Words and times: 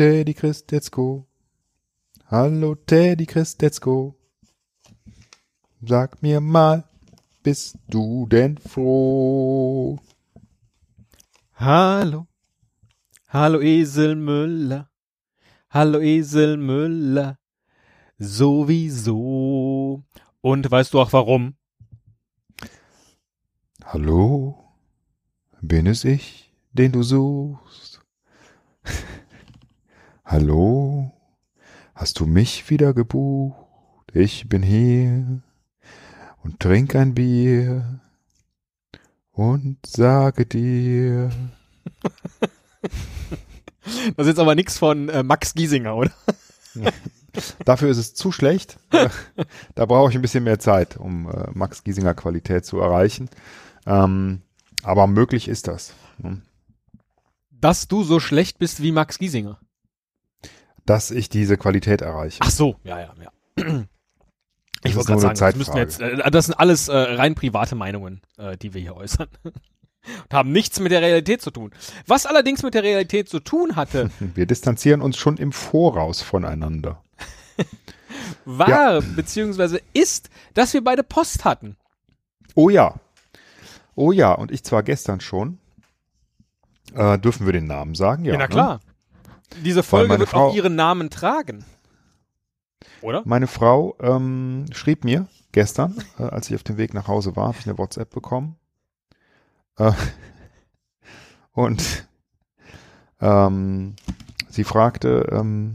Teddy 0.00 0.32
Christetzko. 0.32 1.26
Hallo 2.30 2.74
Teddy 2.74 3.26
Christetzko. 3.26 4.14
Sag 5.82 6.22
mir 6.22 6.40
mal, 6.40 6.88
bist 7.42 7.76
du 7.86 8.24
denn 8.26 8.56
froh? 8.56 9.98
Hallo. 11.52 12.26
Hallo 13.28 13.60
Esel 13.60 14.16
Müller. 14.16 14.88
Hallo 15.68 16.00
Esel 16.00 16.56
Müller. 16.56 17.38
Sowieso. 18.18 20.02
Und 20.40 20.70
weißt 20.70 20.94
du 20.94 21.00
auch 21.00 21.12
warum? 21.12 21.56
Hallo, 23.84 24.64
bin 25.60 25.86
es 25.86 26.04
ich, 26.04 26.54
den 26.72 26.90
du 26.92 27.02
suchst? 27.02 28.00
Hallo, 30.32 31.10
hast 31.92 32.20
du 32.20 32.24
mich 32.24 32.70
wieder 32.70 32.94
gebucht? 32.94 33.66
Ich 34.12 34.48
bin 34.48 34.62
hier 34.62 35.42
und 36.44 36.60
trink 36.60 36.94
ein 36.94 37.14
Bier 37.14 38.00
und 39.32 39.84
sage 39.84 40.46
dir. 40.46 41.30
Das 44.16 44.26
ist 44.26 44.28
jetzt 44.28 44.38
aber 44.38 44.54
nichts 44.54 44.78
von 44.78 45.08
äh, 45.08 45.24
Max 45.24 45.52
Giesinger, 45.54 45.96
oder? 45.96 46.12
Dafür 47.64 47.88
ist 47.88 47.98
es 47.98 48.14
zu 48.14 48.30
schlecht. 48.30 48.78
da 49.74 49.86
brauche 49.86 50.10
ich 50.10 50.16
ein 50.16 50.22
bisschen 50.22 50.44
mehr 50.44 50.60
Zeit, 50.60 50.96
um 50.96 51.28
äh, 51.28 51.50
Max 51.54 51.82
Giesinger 51.82 52.14
Qualität 52.14 52.64
zu 52.64 52.78
erreichen. 52.78 53.28
Ähm, 53.84 54.42
aber 54.84 55.08
möglich 55.08 55.48
ist 55.48 55.66
das. 55.66 55.92
Ne? 56.18 56.40
Dass 57.50 57.88
du 57.88 58.04
so 58.04 58.20
schlecht 58.20 58.58
bist 58.60 58.80
wie 58.80 58.92
Max 58.92 59.18
Giesinger. 59.18 59.58
Dass 60.90 61.12
ich 61.12 61.28
diese 61.28 61.56
Qualität 61.56 62.00
erreiche. 62.00 62.38
Ach 62.40 62.50
so, 62.50 62.74
ja, 62.82 62.98
ja, 62.98 63.14
ja. 63.22 63.84
Ich 64.82 64.94
Das 64.94 64.96
wollte 64.96 65.20
gerade 65.20 65.36
sagen, 65.36 65.58
das, 65.60 65.74
jetzt, 65.76 66.00
äh, 66.00 66.28
das 66.32 66.46
sind 66.46 66.54
alles 66.54 66.88
äh, 66.88 66.96
rein 66.96 67.36
private 67.36 67.76
Meinungen, 67.76 68.22
äh, 68.38 68.56
die 68.56 68.74
wir 68.74 68.80
hier 68.80 68.96
äußern. 68.96 69.28
Und 69.44 70.32
haben 70.34 70.50
nichts 70.50 70.80
mit 70.80 70.90
der 70.90 71.00
Realität 71.00 71.42
zu 71.42 71.52
tun. 71.52 71.70
Was 72.08 72.26
allerdings 72.26 72.64
mit 72.64 72.74
der 72.74 72.82
Realität 72.82 73.28
zu 73.28 73.38
tun 73.38 73.76
hatte, 73.76 74.10
Wir 74.34 74.46
distanzieren 74.46 75.00
uns 75.00 75.16
schon 75.16 75.36
im 75.36 75.52
Voraus 75.52 76.22
voneinander. 76.22 77.04
war 78.44 78.68
Ja. 78.68 79.00
beziehungsweise 79.14 79.80
ist, 79.92 80.28
dass 80.54 80.74
wir 80.74 80.82
beide 80.82 81.04
Post 81.04 81.44
hatten. 81.44 81.76
Oh 82.56 82.68
ja. 82.68 82.96
Oh 83.94 84.10
ja, 84.10 84.32
und 84.32 84.50
ich 84.50 84.64
zwar 84.64 84.82
gestern 84.82 85.20
schon. 85.20 85.58
Äh, 86.94 87.16
dürfen 87.20 87.46
wir 87.46 87.52
den 87.52 87.68
Namen 87.68 87.94
sagen? 87.94 88.24
Ja, 88.24 88.32
Ja, 88.32 88.48
na 88.50 88.72
ne? 88.72 88.80
Diese 89.64 89.82
Folge 89.82 90.18
wird 90.18 90.28
Frau- 90.28 90.48
auch 90.48 90.54
ihren 90.54 90.74
Namen 90.74 91.10
tragen. 91.10 91.64
Oder? 93.02 93.22
Meine 93.24 93.46
Frau 93.46 93.96
ähm, 94.00 94.66
schrieb 94.72 95.04
mir 95.04 95.26
gestern, 95.52 96.02
äh, 96.18 96.22
als 96.24 96.48
ich 96.48 96.54
auf 96.54 96.62
dem 96.62 96.76
Weg 96.76 96.94
nach 96.94 97.08
Hause 97.08 97.36
war, 97.36 97.48
habe 97.48 97.58
ich 97.58 97.66
eine 97.66 97.78
WhatsApp 97.78 98.10
bekommen. 98.10 98.56
Äh, 99.76 99.92
und 101.52 102.06
ähm, 103.20 103.96
sie 104.48 104.64
fragte, 104.64 105.28
ähm, 105.30 105.74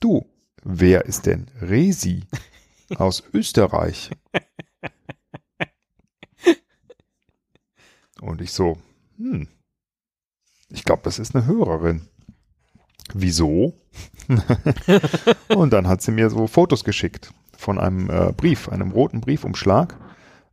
du, 0.00 0.26
wer 0.64 1.04
ist 1.06 1.26
denn 1.26 1.48
Resi 1.60 2.24
aus 2.96 3.22
Österreich? 3.32 4.10
Und 8.20 8.40
ich 8.40 8.52
so, 8.52 8.78
hm, 9.16 9.48
ich 10.68 10.84
glaube, 10.84 11.02
das 11.04 11.18
ist 11.18 11.34
eine 11.34 11.46
Hörerin. 11.46 12.08
Wieso? 13.14 13.74
Und 15.54 15.72
dann 15.72 15.86
hat 15.88 16.02
sie 16.02 16.12
mir 16.12 16.30
so 16.30 16.46
Fotos 16.46 16.84
geschickt 16.84 17.32
von 17.56 17.78
einem 17.78 18.10
äh, 18.10 18.32
Brief, 18.32 18.68
einem 18.68 18.90
roten 18.90 19.20
Briefumschlag, 19.20 19.96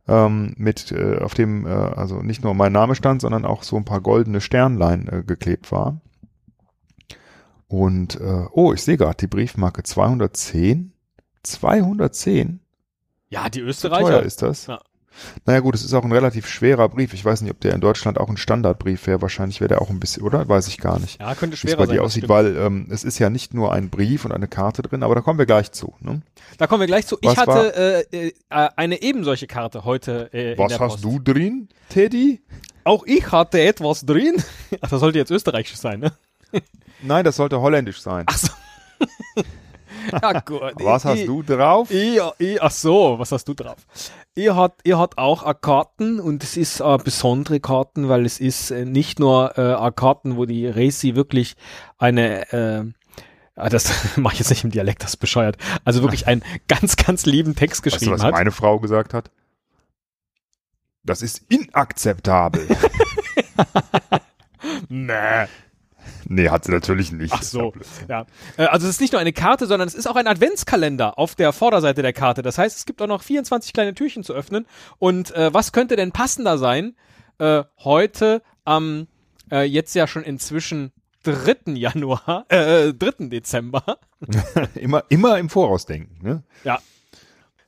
ähm, 0.06 0.54
mit 0.56 0.92
äh, 0.92 1.18
auf 1.18 1.34
dem 1.34 1.66
äh, 1.66 1.70
also 1.70 2.22
nicht 2.22 2.44
nur 2.44 2.54
mein 2.54 2.72
Name 2.72 2.94
stand, 2.94 3.20
sondern 3.22 3.44
auch 3.44 3.62
so 3.62 3.76
ein 3.76 3.84
paar 3.84 4.00
goldene 4.00 4.40
Sternlein 4.40 5.08
äh, 5.08 5.22
geklebt 5.22 5.72
war. 5.72 6.00
Und 7.68 8.20
äh, 8.20 8.46
oh, 8.52 8.72
ich 8.72 8.82
sehe 8.82 8.96
gerade 8.96 9.16
die 9.16 9.28
Briefmarke 9.28 9.82
210. 9.82 10.92
210? 11.42 12.60
Ja, 13.28 13.48
die 13.48 13.60
Wie 13.60 13.68
Österreicher. 13.68 14.08
teuer 14.08 14.22
ist 14.22 14.42
das? 14.42 14.66
Ja. 14.66 14.80
Naja 15.44 15.60
gut, 15.60 15.74
es 15.74 15.84
ist 15.84 15.92
auch 15.94 16.04
ein 16.04 16.12
relativ 16.12 16.46
schwerer 16.48 16.88
Brief. 16.88 17.12
Ich 17.14 17.24
weiß 17.24 17.42
nicht, 17.42 17.50
ob 17.50 17.60
der 17.60 17.74
in 17.74 17.80
Deutschland 17.80 18.18
auch 18.18 18.28
ein 18.28 18.36
Standardbrief 18.36 19.06
wäre. 19.06 19.20
Wahrscheinlich 19.22 19.60
wäre 19.60 19.68
der 19.68 19.82
auch 19.82 19.90
ein 19.90 20.00
bisschen, 20.00 20.22
oder? 20.22 20.48
Weiß 20.48 20.68
ich 20.68 20.78
gar 20.78 20.98
nicht. 20.98 21.20
Ja, 21.20 21.34
könnte 21.34 21.52
Wie 21.52 21.54
es 21.54 21.60
schwerer 21.60 21.76
bei 21.78 21.86
sein. 21.86 21.96
dir 21.96 22.02
aussieht, 22.02 22.24
stimmt. 22.24 22.30
weil 22.30 22.56
ähm, 22.56 22.86
es 22.90 23.04
ist 23.04 23.18
ja 23.18 23.28
nicht 23.30 23.52
nur 23.52 23.72
ein 23.72 23.90
Brief 23.90 24.24
und 24.24 24.32
eine 24.32 24.48
Karte 24.48 24.82
drin, 24.82 25.02
aber 25.02 25.14
da 25.14 25.20
kommen 25.20 25.38
wir 25.38 25.46
gleich 25.46 25.72
zu. 25.72 25.94
Ne? 26.00 26.22
Da 26.58 26.66
kommen 26.66 26.80
wir 26.80 26.86
gleich 26.86 27.06
zu. 27.06 27.16
Ich 27.20 27.28
Was 27.28 27.36
war- 27.46 27.56
hatte 27.56 28.06
äh, 28.12 28.28
äh, 28.28 28.32
eine 28.48 29.02
eben 29.02 29.24
solche 29.24 29.46
Karte 29.46 29.84
heute 29.84 30.30
äh, 30.32 30.52
in 30.52 30.58
Was 30.58 30.78
hast 30.78 31.04
du 31.04 31.18
drin, 31.18 31.68
Teddy? 31.88 32.40
Auch 32.84 33.04
ich 33.06 33.30
hatte 33.30 33.60
etwas 33.60 34.06
drin. 34.06 34.42
Ach, 34.80 34.88
das 34.90 35.00
sollte 35.00 35.18
jetzt 35.18 35.30
österreichisch 35.30 35.76
sein, 35.76 36.00
ne? 36.00 36.12
Nein, 37.02 37.24
das 37.24 37.36
sollte 37.36 37.60
holländisch 37.60 38.00
sein. 38.00 38.24
Ach 38.26 38.38
so. 38.38 38.48
ja, 40.22 40.40
gut. 40.40 40.72
Was 40.76 41.04
hast 41.04 41.20
ich, 41.20 41.26
du 41.26 41.42
drauf? 41.42 41.90
Ich, 41.90 42.20
ich, 42.38 42.62
ach 42.62 42.70
so, 42.70 43.18
was 43.18 43.32
hast 43.32 43.46
du 43.46 43.54
drauf? 43.54 43.76
Ihr 44.34 44.56
hat, 44.56 44.80
ihr 44.84 44.98
hat 44.98 45.18
auch 45.18 45.42
eine 45.42 45.54
Karten 45.54 46.20
und 46.20 46.42
es 46.42 46.56
ist 46.56 46.80
äh, 46.80 46.98
besondere 47.02 47.60
Karten, 47.60 48.08
weil 48.08 48.24
es 48.24 48.40
ist 48.40 48.70
äh, 48.70 48.84
nicht 48.84 49.18
nur 49.18 49.58
äh, 49.58 49.74
eine 49.74 49.92
Karten, 49.92 50.36
wo 50.36 50.46
die 50.46 50.66
Racing 50.66 51.16
wirklich 51.16 51.56
eine 51.98 52.52
äh, 52.52 52.84
ah, 53.56 53.68
das 53.68 53.92
mache 54.16 54.34
ich 54.34 54.40
jetzt 54.40 54.50
nicht 54.50 54.64
im 54.64 54.70
Dialekt, 54.70 55.02
das 55.02 55.10
ist 55.10 55.16
bescheuert. 55.18 55.56
Also 55.84 56.02
wirklich 56.02 56.26
einen 56.26 56.42
ganz, 56.68 56.96
ganz 56.96 57.26
lieben 57.26 57.54
Text 57.54 57.84
Weißt 57.84 57.94
du, 57.94 57.98
geschrieben 57.98 58.12
was 58.12 58.24
hat. 58.24 58.32
meine 58.32 58.52
Frau 58.52 58.78
gesagt 58.78 59.14
hat? 59.14 59.30
Das 61.02 61.22
ist 61.22 61.42
inakzeptabel. 61.48 62.66
Nee. 64.88 65.46
Nee, 66.26 66.48
hat 66.48 66.64
sie 66.64 66.72
natürlich 66.72 67.12
nicht. 67.12 67.32
Ach 67.32 67.42
so, 67.42 67.72
ja. 68.08 68.26
Äh, 68.56 68.64
Also 68.64 68.86
es 68.86 68.94
ist 68.94 69.00
nicht 69.00 69.12
nur 69.12 69.20
eine 69.20 69.32
Karte, 69.32 69.66
sondern 69.66 69.88
es 69.88 69.94
ist 69.94 70.06
auch 70.06 70.16
ein 70.16 70.26
Adventskalender 70.26 71.18
auf 71.18 71.34
der 71.34 71.52
Vorderseite 71.52 72.02
der 72.02 72.12
Karte. 72.12 72.42
Das 72.42 72.58
heißt, 72.58 72.76
es 72.76 72.86
gibt 72.86 73.00
auch 73.02 73.06
noch 73.06 73.22
24 73.22 73.72
kleine 73.72 73.94
Türchen 73.94 74.22
zu 74.24 74.32
öffnen. 74.34 74.66
Und 74.98 75.34
äh, 75.34 75.52
was 75.52 75.72
könnte 75.72 75.96
denn 75.96 76.12
passender 76.12 76.58
sein? 76.58 76.94
Äh, 77.38 77.64
heute 77.78 78.42
am 78.64 79.06
äh, 79.50 79.62
jetzt 79.64 79.94
ja 79.94 80.06
schon 80.06 80.22
inzwischen 80.22 80.92
3. 81.24 81.72
Januar, 81.74 82.46
äh, 82.50 82.92
3. 82.94 83.26
Dezember. 83.28 83.98
Immer, 84.74 85.04
immer 85.08 85.38
im 85.38 85.48
Voraus 85.48 85.86
denken. 85.86 86.18
Ne? 86.26 86.42
Ja. 86.64 86.78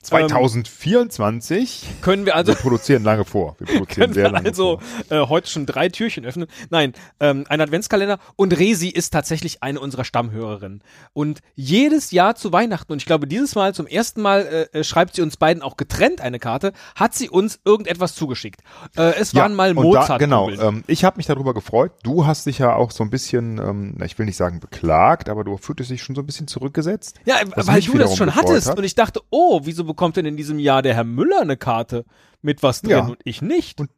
2024. 0.03 1.85
Können 2.01 2.25
wir 2.25 2.35
also 2.35 2.51
wir 2.51 2.57
produzieren 2.59 3.03
lange 3.03 3.25
vor. 3.25 3.55
Wir 3.59 3.67
produzieren 3.77 4.13
sehr 4.13 4.25
wir 4.25 4.31
lange 4.31 4.49
also 4.49 4.79
vor. 5.07 5.17
äh, 5.17 5.27
heute 5.27 5.49
schon 5.49 5.65
drei 5.65 5.89
Türchen 5.89 6.25
öffnen. 6.25 6.47
Nein, 6.69 6.93
ähm, 7.19 7.45
ein 7.47 7.61
Adventskalender 7.61 8.19
und 8.35 8.57
Resi 8.57 8.89
ist 8.89 9.11
tatsächlich 9.11 9.63
eine 9.63 9.79
unserer 9.79 10.03
Stammhörerinnen. 10.03 10.83
Und 11.13 11.39
jedes 11.55 12.11
Jahr 12.11 12.35
zu 12.35 12.51
Weihnachten, 12.51 12.91
und 12.91 12.99
ich 12.99 13.05
glaube 13.05 13.27
dieses 13.27 13.55
Mal 13.55 13.73
zum 13.73 13.87
ersten 13.87 14.21
Mal 14.21 14.69
äh, 14.73 14.79
äh, 14.79 14.83
schreibt 14.83 15.15
sie 15.15 15.21
uns 15.21 15.37
beiden 15.37 15.63
auch 15.63 15.77
getrennt 15.77 16.21
eine 16.21 16.39
Karte, 16.39 16.73
hat 16.95 17.13
sie 17.13 17.29
uns 17.29 17.59
irgendetwas 17.65 18.15
zugeschickt. 18.15 18.61
Äh, 18.97 19.13
es 19.15 19.33
waren 19.35 19.55
mal 19.55 19.71
und 19.71 19.77
da, 19.91 19.99
Mozart. 20.01 20.19
Genau, 20.19 20.49
ähm, 20.49 20.83
ich 20.87 21.03
habe 21.05 21.17
mich 21.17 21.25
darüber 21.25 21.53
gefreut. 21.53 21.93
Du 22.03 22.25
hast 22.25 22.45
dich 22.45 22.59
ja 22.59 22.75
auch 22.75 22.91
so 22.91 23.03
ein 23.03 23.09
bisschen, 23.09 23.57
ähm, 23.57 23.97
ich 24.03 24.19
will 24.19 24.25
nicht 24.25 24.37
sagen 24.37 24.59
beklagt, 24.59 25.29
aber 25.29 25.43
du 25.43 25.57
fühltest 25.57 25.89
dich 25.89 26.03
schon 26.03 26.15
so 26.15 26.21
ein 26.21 26.25
bisschen 26.25 26.47
zurückgesetzt. 26.47 27.19
ja, 27.25 27.35
weil 27.55 27.81
du 27.81 27.97
das 27.97 28.17
schon 28.17 28.35
hattest 28.35 28.69
hat. 28.69 28.77
und 28.77 28.83
ich 28.83 28.95
dachte, 28.95 29.21
oh, 29.29 29.61
wieso 29.63 29.85
bekommt 29.93 30.17
denn 30.17 30.25
in 30.25 30.37
diesem 30.37 30.59
Jahr 30.59 30.81
der 30.81 30.93
Herr 30.95 31.03
Müller 31.03 31.41
eine 31.41 31.57
Karte 31.57 32.05
mit 32.41 32.61
was 32.63 32.81
drin 32.81 32.91
Ja. 32.91 32.99
und 33.05 33.17
ich 33.23 33.41
nicht? 33.41 33.79
Und 33.79 33.89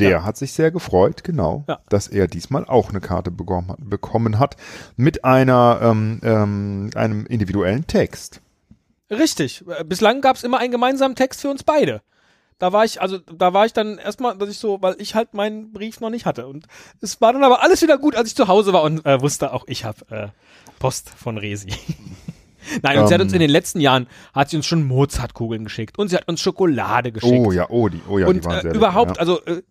Der 0.00 0.24
hat 0.24 0.36
sich 0.36 0.52
sehr 0.52 0.72
gefreut, 0.72 1.22
genau, 1.22 1.64
Ja. 1.68 1.78
dass 1.88 2.08
er 2.08 2.26
diesmal 2.26 2.64
auch 2.64 2.90
eine 2.90 3.00
Karte 3.00 3.30
bekommen 3.30 3.68
hat, 3.70 3.78
bekommen 3.80 4.38
hat 4.40 4.56
mit 4.96 5.24
einer 5.24 5.78
ähm, 5.82 6.20
ähm, 6.24 6.90
einem 6.96 7.26
individuellen 7.26 7.86
Text. 7.86 8.40
Richtig. 9.10 9.62
Äh, 9.68 9.84
Bislang 9.84 10.20
gab 10.20 10.34
es 10.36 10.42
immer 10.42 10.58
einen 10.58 10.72
gemeinsamen 10.72 11.14
Text 11.14 11.40
für 11.40 11.48
uns 11.50 11.62
beide. 11.62 12.02
Da 12.58 12.72
war 12.72 12.84
ich, 12.84 13.00
also 13.00 13.18
da 13.18 13.52
war 13.52 13.66
ich 13.66 13.72
dann 13.72 13.98
erstmal, 13.98 14.36
dass 14.38 14.48
ich 14.48 14.58
so, 14.58 14.80
weil 14.82 14.96
ich 14.98 15.14
halt 15.14 15.34
meinen 15.34 15.72
Brief 15.72 16.00
noch 16.00 16.10
nicht 16.10 16.24
hatte. 16.26 16.46
Und 16.46 16.66
es 17.00 17.20
war 17.20 17.32
dann 17.32 17.44
aber 17.44 17.62
alles 17.62 17.82
wieder 17.82 17.98
gut, 17.98 18.16
als 18.16 18.28
ich 18.28 18.36
zu 18.36 18.48
Hause 18.48 18.72
war 18.72 18.82
und 18.82 19.04
äh, 19.06 19.20
wusste 19.20 19.52
auch, 19.52 19.64
ich 19.68 19.84
habe 19.84 19.98
äh, 20.10 20.28
Post 20.80 21.10
von 21.10 21.36
Resi. 21.38 21.68
Nein, 22.82 22.98
und 22.98 23.08
sie 23.08 23.14
hat 23.14 23.20
Ähm. 23.20 23.26
uns 23.26 23.32
in 23.32 23.40
den 23.40 23.50
letzten 23.50 23.80
Jahren, 23.80 24.06
hat 24.32 24.50
sie 24.50 24.56
uns 24.56 24.66
schon 24.66 24.84
Mozartkugeln 24.84 25.64
geschickt 25.64 25.98
und 25.98 26.08
sie 26.08 26.16
hat 26.16 26.28
uns 26.28 26.40
Schokolade 26.40 27.12
geschickt. 27.12 27.46
Oh 27.46 27.52
ja, 27.52 27.68
oh 27.68 27.88
die, 27.88 28.00
oh 28.08 28.18
ja, 28.18 28.26
die 28.26 28.38
und 28.38 28.44
waren 28.44 28.58
äh, 28.58 28.62
sehr 28.62 28.72
lecker, 28.72 28.76
überhaupt, 28.76 29.16
ja. 29.16 29.20
also 29.20 29.44
äh, 29.44 29.62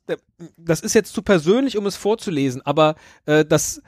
das 0.57 0.81
ist 0.81 0.93
jetzt 0.93 1.13
zu 1.13 1.21
persönlich, 1.21 1.77
um 1.77 1.85
es 1.85 1.95
vorzulesen, 1.95 2.61
aber 2.65 2.95
äh, 3.25 3.45
das 3.45 3.81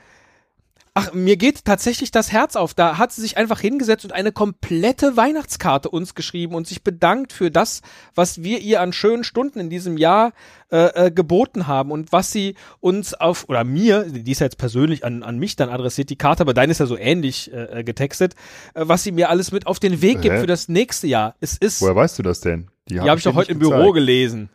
Ach, 0.98 1.12
mir 1.12 1.36
geht 1.36 1.66
tatsächlich 1.66 2.10
das 2.10 2.32
Herz 2.32 2.56
auf. 2.56 2.72
Da 2.72 2.96
hat 2.96 3.12
sie 3.12 3.20
sich 3.20 3.36
einfach 3.36 3.60
hingesetzt 3.60 4.06
und 4.06 4.12
eine 4.12 4.32
komplette 4.32 5.14
Weihnachtskarte 5.14 5.90
uns 5.90 6.14
geschrieben 6.14 6.54
und 6.54 6.66
sich 6.66 6.82
bedankt 6.82 7.34
für 7.34 7.50
das, 7.50 7.82
was 8.14 8.42
wir 8.42 8.60
ihr 8.60 8.80
an 8.80 8.94
schönen 8.94 9.22
Stunden 9.22 9.60
in 9.60 9.68
diesem 9.68 9.98
Jahr 9.98 10.32
äh, 10.70 11.06
äh, 11.06 11.10
geboten 11.10 11.66
haben 11.66 11.90
und 11.90 12.12
was 12.12 12.32
sie 12.32 12.54
uns 12.80 13.12
auf, 13.12 13.46
oder 13.50 13.62
mir, 13.62 14.04
die 14.04 14.32
ist 14.32 14.40
ja 14.40 14.46
jetzt 14.46 14.56
persönlich 14.56 15.04
an, 15.04 15.22
an 15.22 15.38
mich 15.38 15.54
dann 15.54 15.68
adressiert, 15.68 16.08
die 16.08 16.16
Karte, 16.16 16.40
aber 16.40 16.54
deine 16.54 16.72
ist 16.72 16.80
ja 16.80 16.86
so 16.86 16.96
ähnlich 16.96 17.52
äh, 17.52 17.80
äh 17.80 17.84
getextet, 17.84 18.34
äh, 18.72 18.84
was 18.86 19.02
sie 19.02 19.12
mir 19.12 19.28
alles 19.28 19.52
mit 19.52 19.66
auf 19.66 19.78
den 19.78 20.00
Weg 20.00 20.22
gibt 20.22 20.36
Hä? 20.36 20.40
für 20.40 20.46
das 20.46 20.68
nächste 20.68 21.08
Jahr. 21.08 21.34
Es 21.40 21.58
ist, 21.58 21.82
Woher 21.82 21.94
weißt 21.94 22.18
du 22.18 22.22
das 22.22 22.40
denn? 22.40 22.70
die 22.88 23.00
habe 23.00 23.18
ich 23.18 23.22
dir 23.22 23.30
doch 23.30 23.36
heute 23.36 23.52
im 23.52 23.58
Büro 23.58 23.92
gezeigt. 23.92 23.94
gelesen. 23.96 24.48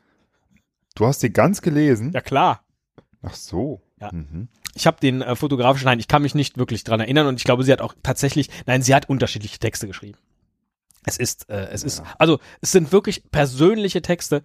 Du 0.95 1.05
hast 1.05 1.21
die 1.21 1.31
ganz 1.31 1.61
gelesen? 1.61 2.11
Ja 2.13 2.21
klar. 2.21 2.63
Ach 3.21 3.35
so. 3.35 3.81
Ja. 3.99 4.09
Mhm. 4.11 4.47
Ich 4.73 4.87
habe 4.87 4.97
den 5.01 5.21
äh, 5.21 5.35
fotografischen, 5.35 5.85
nein, 5.85 5.99
ich 5.99 6.07
kann 6.07 6.21
mich 6.21 6.35
nicht 6.35 6.57
wirklich 6.57 6.83
dran 6.83 6.99
erinnern 6.99 7.27
und 7.27 7.35
ich 7.35 7.43
glaube, 7.43 7.63
sie 7.63 7.71
hat 7.71 7.81
auch 7.81 7.93
tatsächlich, 8.03 8.49
nein, 8.65 8.81
sie 8.81 8.95
hat 8.95 9.09
unterschiedliche 9.09 9.59
Texte 9.59 9.87
geschrieben. 9.87 10.17
Es 11.05 11.17
ist, 11.17 11.49
äh, 11.49 11.67
es 11.71 11.83
ist, 11.83 12.03
also 12.19 12.39
es 12.61 12.71
sind 12.71 12.91
wirklich 12.91 13.23
persönliche 13.31 14.01
Texte. 14.01 14.43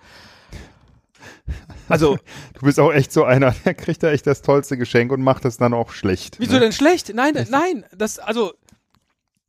Also, 1.89 2.19
Du 2.55 2.67
bist 2.67 2.81
auch 2.81 2.93
echt 2.93 3.13
so 3.13 3.25
einer, 3.25 3.55
der 3.65 3.75
kriegt 3.75 4.03
da 4.03 4.11
echt 4.11 4.27
das 4.27 4.43
tollste 4.43 4.77
Geschenk 4.77 5.13
und 5.13 5.23
macht 5.23 5.45
es 5.45 5.59
dann 5.59 5.75
auch 5.75 5.91
schlecht. 5.93 6.39
wieso 6.41 6.55
ne? 6.55 6.61
denn 6.61 6.73
schlecht? 6.73 7.13
Nein, 7.15 7.47
nein, 7.51 7.85
das, 7.97 8.19
also 8.19 8.53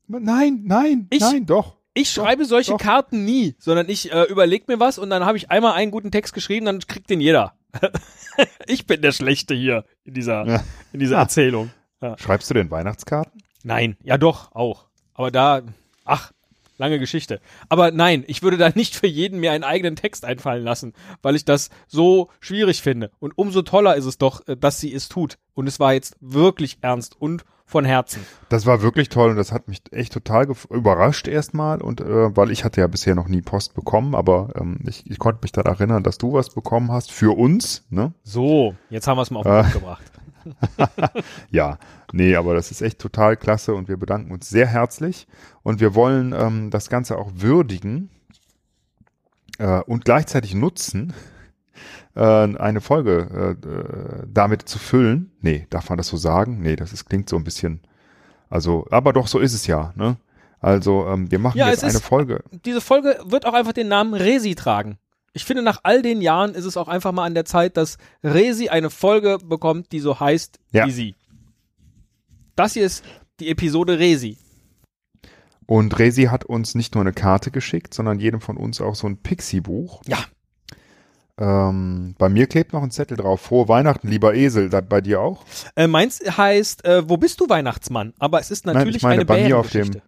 Nein, 0.07 0.61
nein, 0.65 1.07
Ich- 1.09 1.19
nein, 1.19 1.45
doch. 1.45 1.75
ich 1.93 2.09
schreibe 2.11 2.45
solche 2.45 2.71
doch. 2.71 2.79
Karten 2.79 3.25
nie, 3.25 3.55
sondern 3.59 3.89
ich 3.89 4.11
äh, 4.11 4.23
überlege 4.23 4.65
mir 4.67 4.79
was 4.79 4.97
und 4.99 5.09
dann 5.09 5.25
habe 5.25 5.37
ich 5.37 5.49
einmal 5.51 5.73
einen 5.73 5.91
guten 5.91 6.11
Text 6.11 6.33
geschrieben, 6.33 6.65
dann 6.65 6.79
kriegt 6.79 7.09
den 7.09 7.19
jeder. 7.19 7.56
ich 8.67 8.85
bin 8.87 9.01
der 9.01 9.11
Schlechte 9.11 9.53
hier 9.53 9.85
in 10.03 10.13
dieser, 10.13 10.45
Ja. 10.47 10.63
in 10.93 10.99
dieser 10.99 11.17
Ah. 11.17 11.21
Erzählung. 11.21 11.71
Schreibst 12.17 12.49
du 12.49 12.53
denn 12.53 12.69
Weihnachtskarten? 12.69 13.41
Nein, 13.63 13.97
ja 14.03 14.17
doch, 14.17 14.51
auch. 14.53 14.85
Aber 15.15 15.31
da, 15.31 15.63
ach, 16.05 16.31
lange 16.77 16.99
Geschichte. 16.99 17.41
Aber 17.69 17.89
nein, 17.91 18.23
ich 18.27 18.43
würde 18.43 18.57
da 18.57 18.69
nicht 18.69 18.95
für 18.95 19.07
jeden 19.07 19.39
mir 19.39 19.51
einen 19.51 19.63
eigenen 19.63 19.95
Text 19.95 20.23
einfallen 20.23 20.63
lassen, 20.63 20.93
weil 21.23 21.35
ich 21.35 21.43
das 21.43 21.69
so 21.87 22.29
schwierig 22.39 22.83
finde. 22.83 23.09
Und 23.19 23.35
umso 23.35 23.63
toller 23.63 23.95
ist 23.95 24.05
es 24.05 24.19
doch, 24.19 24.47
äh, 24.47 24.55
dass 24.55 24.79
sie 24.79 24.93
es 24.93 25.09
tut. 25.09 25.37
Und 25.55 25.65
es 25.67 25.79
war 25.79 25.93
jetzt 25.93 26.15
wirklich 26.19 26.77
ernst 26.81 27.19
und 27.19 27.43
von 27.67 27.83
Herzen. 27.83 28.25
Das 28.47 28.65
war 28.65 28.81
wirklich 28.81 29.09
toll 29.09 29.29
und 29.31 29.35
das 29.35 29.51
hat 29.51 29.67
mich 29.67 29.81
echt 29.91 30.13
total 30.13 30.47
überrascht 30.69 31.27
erstmal 31.27 31.81
und 31.81 31.99
äh, 31.99 32.35
weil 32.35 32.49
ich 32.49 32.63
hatte 32.63 32.79
ja 32.79 32.87
bisher 32.87 33.13
noch 33.13 33.27
nie 33.27 33.41
Post 33.41 33.75
bekommen, 33.75 34.15
aber 34.15 34.49
ähm, 34.55 34.79
ich, 34.87 35.05
ich 35.05 35.19
konnte 35.19 35.39
mich 35.43 35.51
daran 35.51 35.73
erinnern, 35.73 36.01
dass 36.01 36.17
du 36.17 36.31
was 36.33 36.49
bekommen 36.49 36.91
hast 36.93 37.11
für 37.11 37.37
uns, 37.37 37.85
ne? 37.89 38.13
So, 38.23 38.73
jetzt 38.89 39.05
haben 39.07 39.17
wir 39.17 39.23
es 39.23 39.31
mal 39.31 39.39
auf 39.41 39.45
den 39.45 39.51
Ah. 39.51 39.61
Punkt 39.63 39.73
gebracht. 39.73 40.11
Ja, 41.51 41.77
nee, 42.13 42.37
aber 42.37 42.53
das 42.55 42.71
ist 42.71 42.81
echt 42.81 42.99
total 42.99 43.35
klasse 43.35 43.75
und 43.75 43.89
wir 43.89 43.97
bedanken 43.97 44.31
uns 44.31 44.49
sehr 44.49 44.65
herzlich 44.65 45.27
und 45.61 45.81
wir 45.81 45.93
wollen 45.93 46.33
ähm, 46.33 46.69
das 46.71 46.89
Ganze 46.89 47.17
auch 47.17 47.31
würdigen 47.35 48.09
äh, 49.57 49.81
und 49.81 50.05
gleichzeitig 50.05 50.55
nutzen, 50.55 51.11
äh, 52.17 52.57
eine 52.57 52.81
Folge 52.81 53.55
äh, 53.63 53.67
äh, 53.67 54.27
damit 54.27 54.63
zu 54.67 54.79
füllen. 54.79 55.31
Nee, 55.41 55.67
darf 55.69 55.89
man 55.89 55.97
das 55.97 56.07
so 56.07 56.17
sagen? 56.17 56.59
Nee, 56.61 56.75
das 56.75 56.91
ist, 56.93 57.05
klingt 57.05 57.29
so 57.29 57.35
ein 57.37 57.43
bisschen, 57.43 57.81
also, 58.49 58.87
aber 58.91 59.13
doch, 59.13 59.27
so 59.27 59.39
ist 59.39 59.53
es 59.53 59.67
ja, 59.67 59.93
ne? 59.95 60.17
Also, 60.59 61.05
ähm, 61.07 61.29
wir 61.29 61.37
machen 61.39 61.57
Ja, 61.59 61.69
jetzt 61.69 61.83
eine 61.83 61.93
ist- 61.93 62.03
Folge. 62.03 62.43
Diese 62.65 62.81
Folge 62.81 63.19
wird 63.25 63.45
auch 63.45 63.53
einfach 63.53 63.73
den 63.73 63.87
Namen 63.87 64.13
Resi 64.15 64.55
tragen. 64.55 64.97
Ich 65.33 65.45
finde, 65.45 65.61
nach 65.61 65.81
all 65.83 66.01
den 66.01 66.19
Jahren 66.21 66.55
ist 66.55 66.65
es 66.65 66.77
auch 66.77 66.87
einfach 66.87 67.11
mal 67.11 67.25
an 67.25 67.35
der 67.35 67.45
Zeit, 67.45 67.77
dass 67.77 67.99
Resi 68.23 68.69
eine 68.69 68.89
Folge 68.89 69.37
bekommt, 69.43 69.91
die 69.91 69.99
so 69.99 70.19
heißt 70.19 70.57
Ja. 70.71 70.87
wie 70.87 70.91
sie. 70.91 71.15
Das 72.55 72.73
hier 72.73 72.85
ist 72.87 73.05
die 73.39 73.49
Episode 73.49 73.99
Resi. 73.99 74.39
Und 75.67 75.99
Resi 75.99 76.23
hat 76.23 76.43
uns 76.45 76.73
nicht 76.73 76.95
nur 76.95 77.01
eine 77.03 77.13
Karte 77.13 77.51
geschickt, 77.51 77.93
sondern 77.93 78.19
jedem 78.19 78.41
von 78.41 78.57
uns 78.57 78.81
auch 78.81 78.95
so 78.95 79.05
ein 79.05 79.17
Pixie-Buch. 79.17 80.01
Ja. 80.07 80.17
Ähm, 81.39 82.15
bei 82.17 82.29
mir 82.29 82.47
klebt 82.47 82.73
noch 82.73 82.81
ein 82.83 82.91
Zettel 82.91 83.15
drauf. 83.17 83.41
Frohe 83.41 83.67
Weihnachten, 83.67 84.07
lieber 84.07 84.33
Esel. 84.33 84.69
Da, 84.69 84.81
bei 84.81 85.01
dir 85.01 85.21
auch? 85.21 85.45
Äh, 85.75 85.87
meins 85.87 86.19
heißt, 86.19 86.83
äh, 86.85 87.07
wo 87.07 87.17
bist 87.17 87.39
du 87.39 87.47
Weihnachtsmann? 87.49 88.13
Aber 88.17 88.39
es 88.39 88.49
ist 88.51 88.65
Nein, 88.65 88.75
natürlich 88.75 88.97
ich 88.97 89.03
meine, 89.03 89.15
eine 89.15 89.25
bei 89.25 89.43
mir 89.43 89.57
auf 89.59 89.69
Bärengeschichte. 89.71 90.07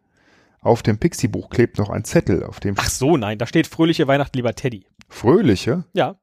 Auf 0.61 0.83
dem 0.83 0.97
Pixie-Buch 0.97 1.49
klebt 1.49 1.77
noch 1.77 1.89
ein 1.89 2.03
Zettel, 2.03 2.43
auf 2.43 2.59
dem 2.59 2.75
Ach 2.77 2.89
so, 2.89 3.15
nein, 3.15 3.37
da 3.37 3.47
steht 3.47 3.67
fröhliche 3.67 4.07
Weihnachten, 4.07 4.35
lieber 4.37 4.53
Teddy. 4.55 4.85
fröhliche. 5.07 5.85
Ja, 5.93 6.15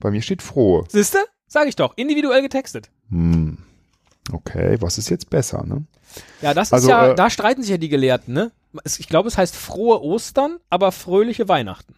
Bei 0.00 0.10
mir 0.10 0.22
steht 0.22 0.42
frohe. 0.42 0.84
siehste? 0.88 1.18
Sag 1.46 1.68
ich 1.68 1.76
doch, 1.76 1.92
individuell 1.96 2.42
getextet. 2.42 2.90
Hm. 3.10 3.58
Okay, 4.32 4.76
was 4.80 4.98
ist 4.98 5.08
jetzt 5.08 5.30
besser, 5.30 5.64
ne? 5.64 5.84
Ja, 6.42 6.52
das 6.52 6.72
Also, 6.72 6.86
ist 6.86 6.90
ja, 6.90 7.12
äh, 7.12 7.14
da 7.14 7.30
streiten 7.30 7.62
sich 7.62 7.70
ja 7.70 7.76
die 7.78 7.88
Gelehrten, 7.88 8.34
ne? 8.34 8.50
Ich 8.98 9.06
glaube, 9.08 9.28
es 9.28 9.38
heißt 9.38 9.54
frohe 9.54 10.02
Ostern, 10.02 10.58
aber 10.68 10.90
fröhliche 10.90 11.48
Weihnachten. 11.48 11.94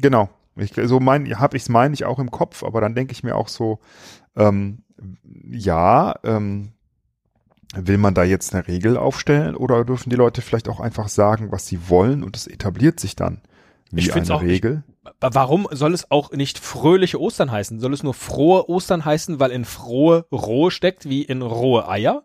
Genau. 0.00 0.28
Ich, 0.56 0.72
so 0.84 1.00
mein, 1.00 1.38
habe 1.38 1.56
ich 1.56 1.64
es 1.64 1.68
meine 1.68 1.94
ich 1.94 2.04
auch 2.04 2.18
im 2.18 2.30
Kopf, 2.30 2.62
aber 2.62 2.80
dann 2.80 2.94
denke 2.94 3.12
ich 3.12 3.22
mir 3.22 3.36
auch 3.36 3.48
so, 3.48 3.78
ähm, 4.36 4.82
ja, 5.50 6.14
ähm, 6.24 6.72
will 7.74 7.98
man 7.98 8.14
da 8.14 8.22
jetzt 8.22 8.54
eine 8.54 8.68
Regel 8.68 8.96
aufstellen 8.96 9.56
oder 9.56 9.84
dürfen 9.84 10.10
die 10.10 10.16
Leute 10.16 10.42
vielleicht 10.42 10.68
auch 10.68 10.80
einfach 10.80 11.08
sagen, 11.08 11.50
was 11.52 11.66
sie 11.66 11.88
wollen 11.88 12.22
und 12.22 12.36
es 12.36 12.46
etabliert 12.46 13.00
sich 13.00 13.16
dann 13.16 13.40
wie 13.90 14.00
Ich 14.00 14.14
eine 14.14 14.34
auch 14.34 14.42
Regel? 14.42 14.82
Aber 15.20 15.34
Warum 15.34 15.68
soll 15.70 15.94
es 15.94 16.10
auch 16.10 16.32
nicht 16.32 16.58
fröhliche 16.58 17.20
Ostern 17.20 17.50
heißen? 17.50 17.80
Soll 17.80 17.92
es 17.92 18.02
nur 18.02 18.14
frohe 18.14 18.68
Ostern 18.68 19.04
heißen, 19.04 19.38
weil 19.38 19.50
in 19.50 19.64
frohe 19.64 20.26
rohe 20.32 20.70
steckt, 20.70 21.08
wie 21.08 21.22
in 21.22 21.42
rohe 21.42 21.88
Eier? 21.88 22.22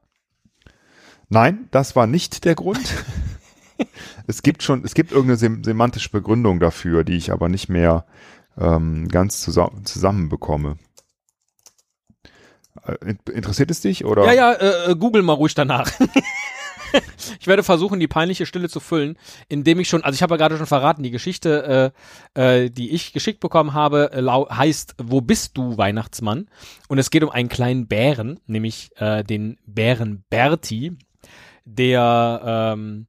Nein, 1.30 1.68
das 1.72 1.96
war 1.96 2.08
nicht 2.08 2.46
der 2.46 2.56
Grund. 2.56 2.80
es 4.28 4.42
gibt 4.42 4.64
schon, 4.64 4.84
es 4.84 4.94
gibt 4.94 5.12
irgendeine 5.12 5.38
sem 5.38 5.64
semantische 5.64 6.10
Begründung 6.10 6.60
dafür, 6.60 7.04
die 7.04 7.16
ich 7.18 7.32
aber 7.32 7.50
nicht 7.50 7.70
mehr 7.70 8.06
ähm, 8.58 9.08
ganz 9.08 9.42
zusa 9.42 9.72
zusammenbekomme. 9.84 10.78
Äh, 12.84 12.96
in- 13.06 13.34
Interessiert 13.34 13.72
es 13.72 13.82
dich 13.82 14.06
oder? 14.06 14.26
Ja, 14.26 14.34
ja, 14.34 14.52
äh, 14.54 14.92
äh, 14.92 14.96
google 14.96 15.22
mal 15.24 15.34
ruhig 15.34 15.54
danach. 15.56 15.92
ich 17.40 17.48
werde 17.48 17.64
versuchen, 17.64 18.00
die 18.00 18.08
peinliche 18.08 18.46
Stille 18.46 18.70
zu 18.70 18.80
füllen, 18.80 19.18
indem 19.50 19.80
ich 19.80 19.90
schon, 19.90 20.04
also 20.04 20.16
ich 20.16 20.22
habe 20.24 20.34
ja 20.34 20.38
gerade 20.38 20.58
schon 20.58 20.66
verraten, 20.66 21.04
die 21.04 21.12
Geschichte, 21.12 21.94
äh, 22.36 22.64
äh, 22.66 22.70
die 22.70 22.92
ich 22.92 23.14
geschickt 23.14 23.40
bekommen 23.40 23.74
habe, 23.74 24.12
äh, 24.14 24.22
lau- 24.22 24.50
heißt 24.50 24.96
Wo 25.02 25.22
bist 25.22 25.58
du, 25.58 25.78
Weihnachtsmann? 25.78 26.50
Und 26.88 26.98
es 26.98 27.10
geht 27.10 27.24
um 27.24 27.30
einen 27.30 27.50
kleinen 27.50 27.88
Bären, 27.88 28.40
nämlich 28.48 28.92
äh, 28.98 29.24
den 29.24 29.58
Bären 29.66 30.24
Berti, 30.30 30.98
der 31.66 32.42
ähm, 32.76 33.08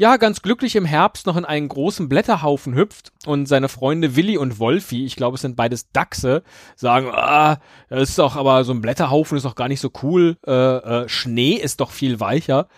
ja 0.00 0.16
ganz 0.16 0.40
glücklich 0.40 0.76
im 0.76 0.86
Herbst 0.86 1.26
noch 1.26 1.36
in 1.36 1.44
einen 1.44 1.68
großen 1.68 2.08
Blätterhaufen 2.08 2.74
hüpft 2.74 3.12
und 3.26 3.44
seine 3.44 3.68
Freunde 3.68 4.16
Willi 4.16 4.38
und 4.38 4.58
Wolfi, 4.58 5.04
ich 5.04 5.14
glaube 5.14 5.34
es 5.34 5.42
sind 5.42 5.56
beides 5.56 5.92
Dachse, 5.92 6.42
sagen, 6.74 7.10
ah, 7.12 7.58
das 7.90 8.08
ist 8.08 8.18
doch 8.18 8.34
aber 8.34 8.64
so 8.64 8.72
ein 8.72 8.80
Blätterhaufen 8.80 9.36
ist 9.36 9.44
doch 9.44 9.54
gar 9.54 9.68
nicht 9.68 9.80
so 9.80 9.90
cool, 10.02 10.38
äh, 10.46 10.52
äh, 10.52 11.08
Schnee 11.10 11.52
ist 11.52 11.80
doch 11.80 11.90
viel 11.90 12.18
weicher. 12.18 12.68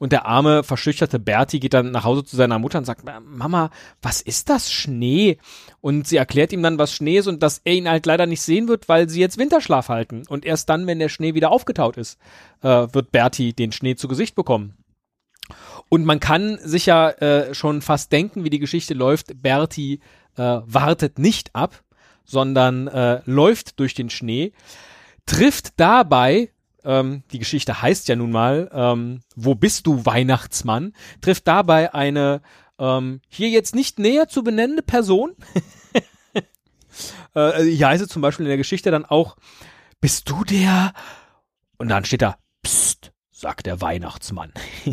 Und 0.00 0.10
der 0.10 0.26
arme, 0.26 0.64
verschüchterte 0.64 1.20
Berti 1.20 1.60
geht 1.60 1.74
dann 1.74 1.92
nach 1.92 2.02
Hause 2.02 2.24
zu 2.24 2.34
seiner 2.34 2.58
Mutter 2.58 2.78
und 2.78 2.84
sagt, 2.84 3.04
Mama, 3.24 3.70
was 4.00 4.20
ist 4.20 4.50
das 4.50 4.72
Schnee? 4.72 5.38
Und 5.80 6.08
sie 6.08 6.16
erklärt 6.16 6.52
ihm 6.52 6.64
dann, 6.64 6.78
was 6.78 6.92
Schnee 6.92 7.18
ist 7.18 7.28
und 7.28 7.40
dass 7.44 7.60
er 7.62 7.74
ihn 7.74 7.88
halt 7.88 8.06
leider 8.06 8.26
nicht 8.26 8.42
sehen 8.42 8.66
wird, 8.66 8.88
weil 8.88 9.08
sie 9.08 9.20
jetzt 9.20 9.38
Winterschlaf 9.38 9.88
halten. 9.88 10.24
Und 10.28 10.44
erst 10.44 10.68
dann, 10.68 10.88
wenn 10.88 10.98
der 10.98 11.08
Schnee 11.08 11.34
wieder 11.34 11.52
aufgetaut 11.52 11.96
ist, 11.96 12.18
äh, 12.62 12.88
wird 12.92 13.12
Berti 13.12 13.52
den 13.52 13.70
Schnee 13.70 13.94
zu 13.94 14.08
Gesicht 14.08 14.34
bekommen. 14.34 14.81
Und 15.92 16.06
man 16.06 16.20
kann 16.20 16.58
sich 16.62 16.86
ja 16.86 17.10
äh, 17.10 17.54
schon 17.54 17.82
fast 17.82 18.12
denken, 18.12 18.44
wie 18.44 18.48
die 18.48 18.60
Geschichte 18.60 18.94
läuft. 18.94 19.42
Berti 19.42 20.00
äh, 20.38 20.60
wartet 20.64 21.18
nicht 21.18 21.54
ab, 21.54 21.82
sondern 22.24 22.88
äh, 22.88 23.20
läuft 23.26 23.78
durch 23.78 23.92
den 23.92 24.08
Schnee, 24.08 24.52
trifft 25.26 25.78
dabei, 25.78 26.48
ähm, 26.82 27.24
die 27.30 27.38
Geschichte 27.38 27.82
heißt 27.82 28.08
ja 28.08 28.16
nun 28.16 28.30
mal, 28.30 28.70
ähm, 28.72 29.20
wo 29.36 29.54
bist 29.54 29.86
du 29.86 30.06
Weihnachtsmann, 30.06 30.94
trifft 31.20 31.46
dabei 31.46 31.92
eine 31.92 32.40
ähm, 32.78 33.20
hier 33.28 33.50
jetzt 33.50 33.74
nicht 33.74 33.98
näher 33.98 34.28
zu 34.28 34.42
benennende 34.42 34.82
Person. 34.82 35.36
äh, 37.34 37.64
hier 37.64 37.88
heißt 37.88 38.02
es 38.02 38.08
zum 38.08 38.22
Beispiel 38.22 38.46
in 38.46 38.50
der 38.50 38.56
Geschichte 38.56 38.90
dann 38.90 39.04
auch, 39.04 39.36
bist 40.00 40.30
du 40.30 40.42
der? 40.42 40.94
Und 41.76 41.88
dann 41.88 42.06
steht 42.06 42.22
da, 42.22 42.38
sagt 43.42 43.66
der 43.66 43.80
Weihnachtsmann. 43.80 44.52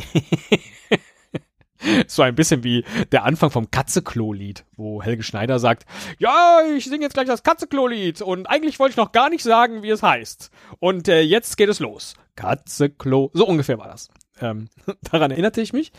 so 2.07 2.23
ein 2.23 2.33
bisschen 2.33 2.63
wie 2.63 2.83
der 3.11 3.23
Anfang 3.23 3.51
vom 3.51 3.69
Katzeklo-Lied, 3.69 4.65
wo 4.75 5.03
Helge 5.03 5.21
Schneider 5.21 5.59
sagt, 5.59 5.85
ja, 6.17 6.61
ich 6.75 6.85
singe 6.85 7.03
jetzt 7.03 7.13
gleich 7.13 7.27
das 7.27 7.43
Katzeklo-Lied 7.43 8.23
und 8.23 8.47
eigentlich 8.47 8.79
wollte 8.79 8.93
ich 8.93 8.97
noch 8.97 9.11
gar 9.11 9.29
nicht 9.29 9.43
sagen, 9.43 9.83
wie 9.83 9.91
es 9.91 10.01
heißt. 10.01 10.49
Und 10.79 11.07
äh, 11.07 11.21
jetzt 11.21 11.57
geht 11.57 11.69
es 11.69 11.79
los. 11.79 12.15
Katzeklo. 12.35 13.29
So 13.33 13.45
ungefähr 13.45 13.77
war 13.77 13.87
das. 13.87 14.09
Ähm, 14.41 14.69
daran 15.11 15.29
erinnerte 15.29 15.61
ich 15.61 15.71
mich. 15.71 15.91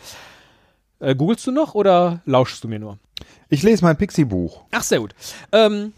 Äh, 0.99 1.15
googelst 1.15 1.47
du 1.47 1.51
noch 1.51 1.73
oder 1.73 2.21
lauschst 2.25 2.65
du 2.65 2.67
mir 2.67 2.79
nur? 2.79 2.99
Ich 3.47 3.63
lese 3.63 3.85
mein 3.85 3.97
Pixie-Buch. 3.97 4.65
Ach, 4.71 4.83
sehr 4.83 4.99
gut. 4.99 5.15
Ähm, 5.53 5.93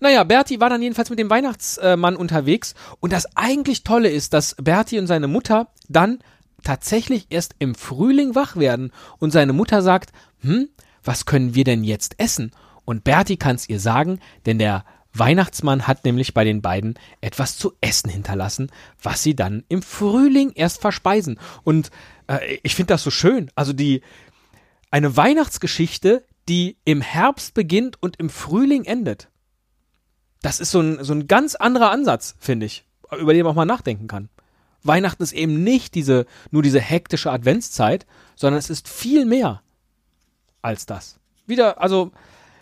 Naja, 0.00 0.24
Bertie 0.24 0.60
war 0.60 0.70
dann 0.70 0.82
jedenfalls 0.82 1.10
mit 1.10 1.18
dem 1.18 1.30
Weihnachtsmann 1.30 2.16
unterwegs 2.16 2.74
und 3.00 3.12
das 3.12 3.36
eigentlich 3.36 3.82
Tolle 3.82 4.10
ist, 4.10 4.32
dass 4.32 4.54
Bertie 4.56 4.98
und 4.98 5.06
seine 5.06 5.28
Mutter 5.28 5.68
dann 5.88 6.20
tatsächlich 6.62 7.26
erst 7.30 7.54
im 7.58 7.74
Frühling 7.74 8.34
wach 8.34 8.56
werden 8.56 8.92
und 9.18 9.32
seine 9.32 9.52
Mutter 9.52 9.82
sagt, 9.82 10.12
hm, 10.40 10.68
was 11.02 11.26
können 11.26 11.54
wir 11.54 11.64
denn 11.64 11.84
jetzt 11.84 12.14
essen? 12.18 12.52
Und 12.84 13.04
Bertie 13.04 13.36
kann 13.36 13.56
es 13.56 13.68
ihr 13.68 13.80
sagen, 13.80 14.20
denn 14.46 14.58
der 14.58 14.84
Weihnachtsmann 15.12 15.86
hat 15.86 16.04
nämlich 16.04 16.34
bei 16.34 16.44
den 16.44 16.62
beiden 16.62 16.98
etwas 17.20 17.56
zu 17.56 17.72
essen 17.80 18.10
hinterlassen, 18.10 18.70
was 19.02 19.22
sie 19.22 19.34
dann 19.34 19.64
im 19.68 19.82
Frühling 19.82 20.52
erst 20.54 20.80
verspeisen. 20.80 21.38
Und 21.64 21.90
äh, 22.28 22.58
ich 22.62 22.74
finde 22.74 22.94
das 22.94 23.02
so 23.02 23.10
schön. 23.10 23.50
Also 23.54 23.72
die 23.72 24.02
eine 24.90 25.16
Weihnachtsgeschichte, 25.16 26.24
die 26.48 26.76
im 26.84 27.00
Herbst 27.00 27.54
beginnt 27.54 28.02
und 28.02 28.18
im 28.18 28.30
Frühling 28.30 28.84
endet. 28.84 29.28
Das 30.42 30.60
ist 30.60 30.70
so 30.70 30.80
ein, 30.80 31.02
so 31.04 31.12
ein 31.12 31.26
ganz 31.26 31.54
anderer 31.54 31.90
Ansatz, 31.90 32.36
finde 32.38 32.66
ich, 32.66 32.84
über 33.18 33.32
den 33.32 33.42
man 33.42 33.52
auch 33.52 33.56
mal 33.56 33.64
nachdenken 33.64 34.06
kann. 34.06 34.28
Weihnachten 34.82 35.22
ist 35.22 35.32
eben 35.32 35.64
nicht 35.64 35.94
diese, 35.94 36.26
nur 36.50 36.62
diese 36.62 36.80
hektische 36.80 37.30
Adventszeit, 37.30 38.06
sondern 38.36 38.58
es 38.58 38.70
ist 38.70 38.88
viel 38.88 39.24
mehr 39.24 39.62
als 40.62 40.86
das. 40.86 41.18
Wieder, 41.46 41.80
also, 41.80 42.12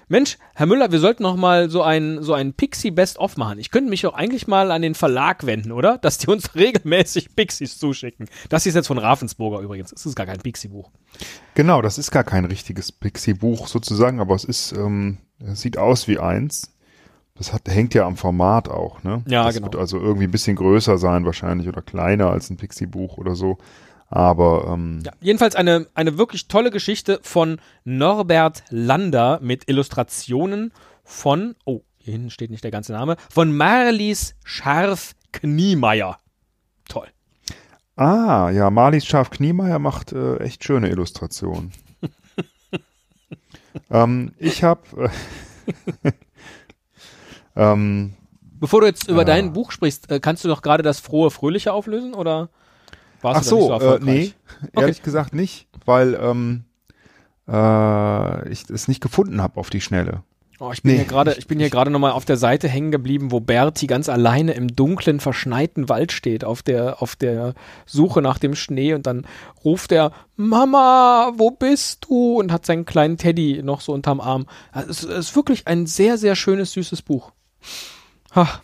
Mensch, 0.08 0.38
Herr 0.54 0.66
Müller, 0.66 0.92
wir 0.92 1.00
sollten 1.00 1.24
noch 1.24 1.34
mal 1.34 1.68
so 1.68 1.82
ein, 1.82 2.22
so 2.22 2.32
ein 2.32 2.52
Pixie 2.52 2.92
Best-of 2.92 3.36
machen. 3.36 3.58
Ich 3.58 3.72
könnte 3.72 3.90
mich 3.90 4.06
auch 4.06 4.14
eigentlich 4.14 4.46
mal 4.46 4.70
an 4.70 4.80
den 4.80 4.94
Verlag 4.94 5.44
wenden, 5.46 5.72
oder? 5.72 5.98
Dass 6.02 6.18
die 6.18 6.28
uns 6.28 6.54
regelmäßig 6.54 7.34
Pixies 7.34 7.78
zuschicken. 7.78 8.28
Das 8.48 8.66
ist 8.66 8.74
jetzt 8.74 8.86
von 8.86 8.98
Ravensburger 8.98 9.60
übrigens. 9.60 9.90
Das 9.90 10.06
ist 10.06 10.14
gar 10.14 10.26
kein 10.26 10.38
Pixie-Buch. 10.38 10.90
Genau, 11.54 11.82
das 11.82 11.98
ist 11.98 12.12
gar 12.12 12.22
kein 12.22 12.44
richtiges 12.44 12.92
Pixie-Buch 12.92 13.66
sozusagen, 13.66 14.20
aber 14.20 14.36
es 14.36 14.44
ist, 14.44 14.72
ähm, 14.72 15.18
es 15.40 15.60
sieht 15.60 15.76
aus 15.76 16.06
wie 16.06 16.18
eins. 16.20 16.70
Das 17.36 17.52
hat, 17.52 17.62
hängt 17.68 17.92
ja 17.94 18.06
am 18.06 18.16
Format 18.16 18.68
auch, 18.68 19.02
ne? 19.02 19.22
Ja, 19.26 19.44
das 19.44 19.54
genau. 19.54 19.66
wird 19.66 19.76
also 19.76 19.98
irgendwie 19.98 20.24
ein 20.26 20.30
bisschen 20.30 20.56
größer 20.56 20.96
sein 20.96 21.26
wahrscheinlich 21.26 21.68
oder 21.68 21.82
kleiner 21.82 22.30
als 22.30 22.48
ein 22.50 22.56
Pixie-Buch 22.56 23.18
oder 23.18 23.34
so. 23.34 23.58
Aber 24.08 24.68
ähm, 24.72 25.02
Ja, 25.04 25.12
jedenfalls 25.20 25.54
eine, 25.54 25.86
eine 25.94 26.16
wirklich 26.16 26.48
tolle 26.48 26.70
Geschichte 26.70 27.18
von 27.22 27.60
Norbert 27.84 28.62
Lander 28.70 29.38
mit 29.42 29.68
Illustrationen 29.68 30.72
von, 31.04 31.56
oh, 31.64 31.82
hier 31.98 32.12
hinten 32.12 32.30
steht 32.30 32.50
nicht 32.50 32.64
der 32.64 32.70
ganze 32.70 32.92
Name, 32.92 33.16
von 33.30 33.54
Marlies 33.54 34.34
Scharf 34.44 35.14
Kniemeyer. 35.32 36.18
Toll. 36.88 37.08
ah, 37.96 38.48
ja, 38.50 38.70
Marlies 38.70 39.04
Schaf 39.04 39.30
Kniemeyer 39.30 39.78
macht 39.78 40.12
äh, 40.12 40.36
echt 40.38 40.64
schöne 40.64 40.88
Illustrationen. 40.88 41.72
ähm, 43.90 44.32
ich 44.38 44.62
habe 44.62 45.10
äh, 46.04 46.12
ähm, 47.56 48.12
Bevor 48.58 48.80
du 48.80 48.86
jetzt 48.86 49.08
über 49.08 49.18
Ja. 49.20 49.24
dein 49.24 49.52
Buch 49.52 49.70
sprichst, 49.70 50.10
äh, 50.10 50.18
kannst 50.20 50.42
du 50.44 50.48
doch 50.48 50.62
gerade 50.62 50.82
das 50.82 50.98
frohe 51.00 51.30
Fröhliche 51.30 51.72
auflösen 51.74 52.14
oder 52.14 52.48
warst 53.20 53.40
Ach 53.40 53.44
du 53.44 53.50
da 53.50 53.56
nicht 53.56 53.62
so, 53.62 53.66
so 53.66 53.70
äh, 53.70 53.74
erfolgreich? 53.74 54.34
nee, 54.72 54.80
ehrlich 54.80 55.02
gesagt 55.02 55.34
nicht, 55.34 55.66
weil 55.84 56.14
ähm, 56.14 56.64
äh, 57.48 58.48
ich 58.50 58.68
es 58.70 58.88
nicht 58.88 59.00
gefunden 59.02 59.42
habe 59.42 59.58
auf 59.60 59.70
die 59.70 59.80
Schnelle. 59.80 60.22
Oh, 60.58 60.70
ich 60.72 60.82
bin 60.82 60.92
Nee, 60.92 60.98
hier 61.00 61.06
gerade, 61.06 61.32
ich- 61.32 61.38
ich 61.40 61.46
bin 61.48 61.58
hier 61.58 61.68
gerade 61.68 61.90
nochmal 61.90 62.12
auf 62.12 62.24
der 62.24 62.38
Seite 62.38 62.66
hängen 62.66 62.90
geblieben, 62.90 63.30
wo 63.30 63.40
Bertie 63.40 63.86
ganz 63.86 64.08
alleine 64.08 64.52
im 64.54 64.68
dunklen, 64.74 65.20
verschneiten 65.20 65.90
Wald 65.90 66.12
steht, 66.12 66.44
auf 66.46 66.62
der, 66.62 67.02
auf 67.02 67.14
der 67.14 67.52
Suche 67.84 68.22
nach 68.22 68.38
dem 68.38 68.54
Schnee 68.54 68.94
und 68.94 69.06
dann 69.06 69.26
ruft 69.66 69.92
er, 69.92 70.12
Mama, 70.36 71.32
wo 71.36 71.50
bist 71.50 72.06
du? 72.08 72.38
Und 72.38 72.52
hat 72.52 72.64
seinen 72.64 72.86
kleinen 72.86 73.18
Teddy 73.18 73.60
noch 73.62 73.82
so 73.82 73.92
unterm 73.92 74.18
Arm. 74.18 74.46
Es 74.88 75.04
ist 75.04 75.36
wirklich 75.36 75.66
ein 75.66 75.84
sehr, 75.86 76.16
sehr 76.16 76.34
schönes, 76.36 76.72
süßes 76.72 77.02
Buch. 77.02 77.32
Ha. 78.34 78.62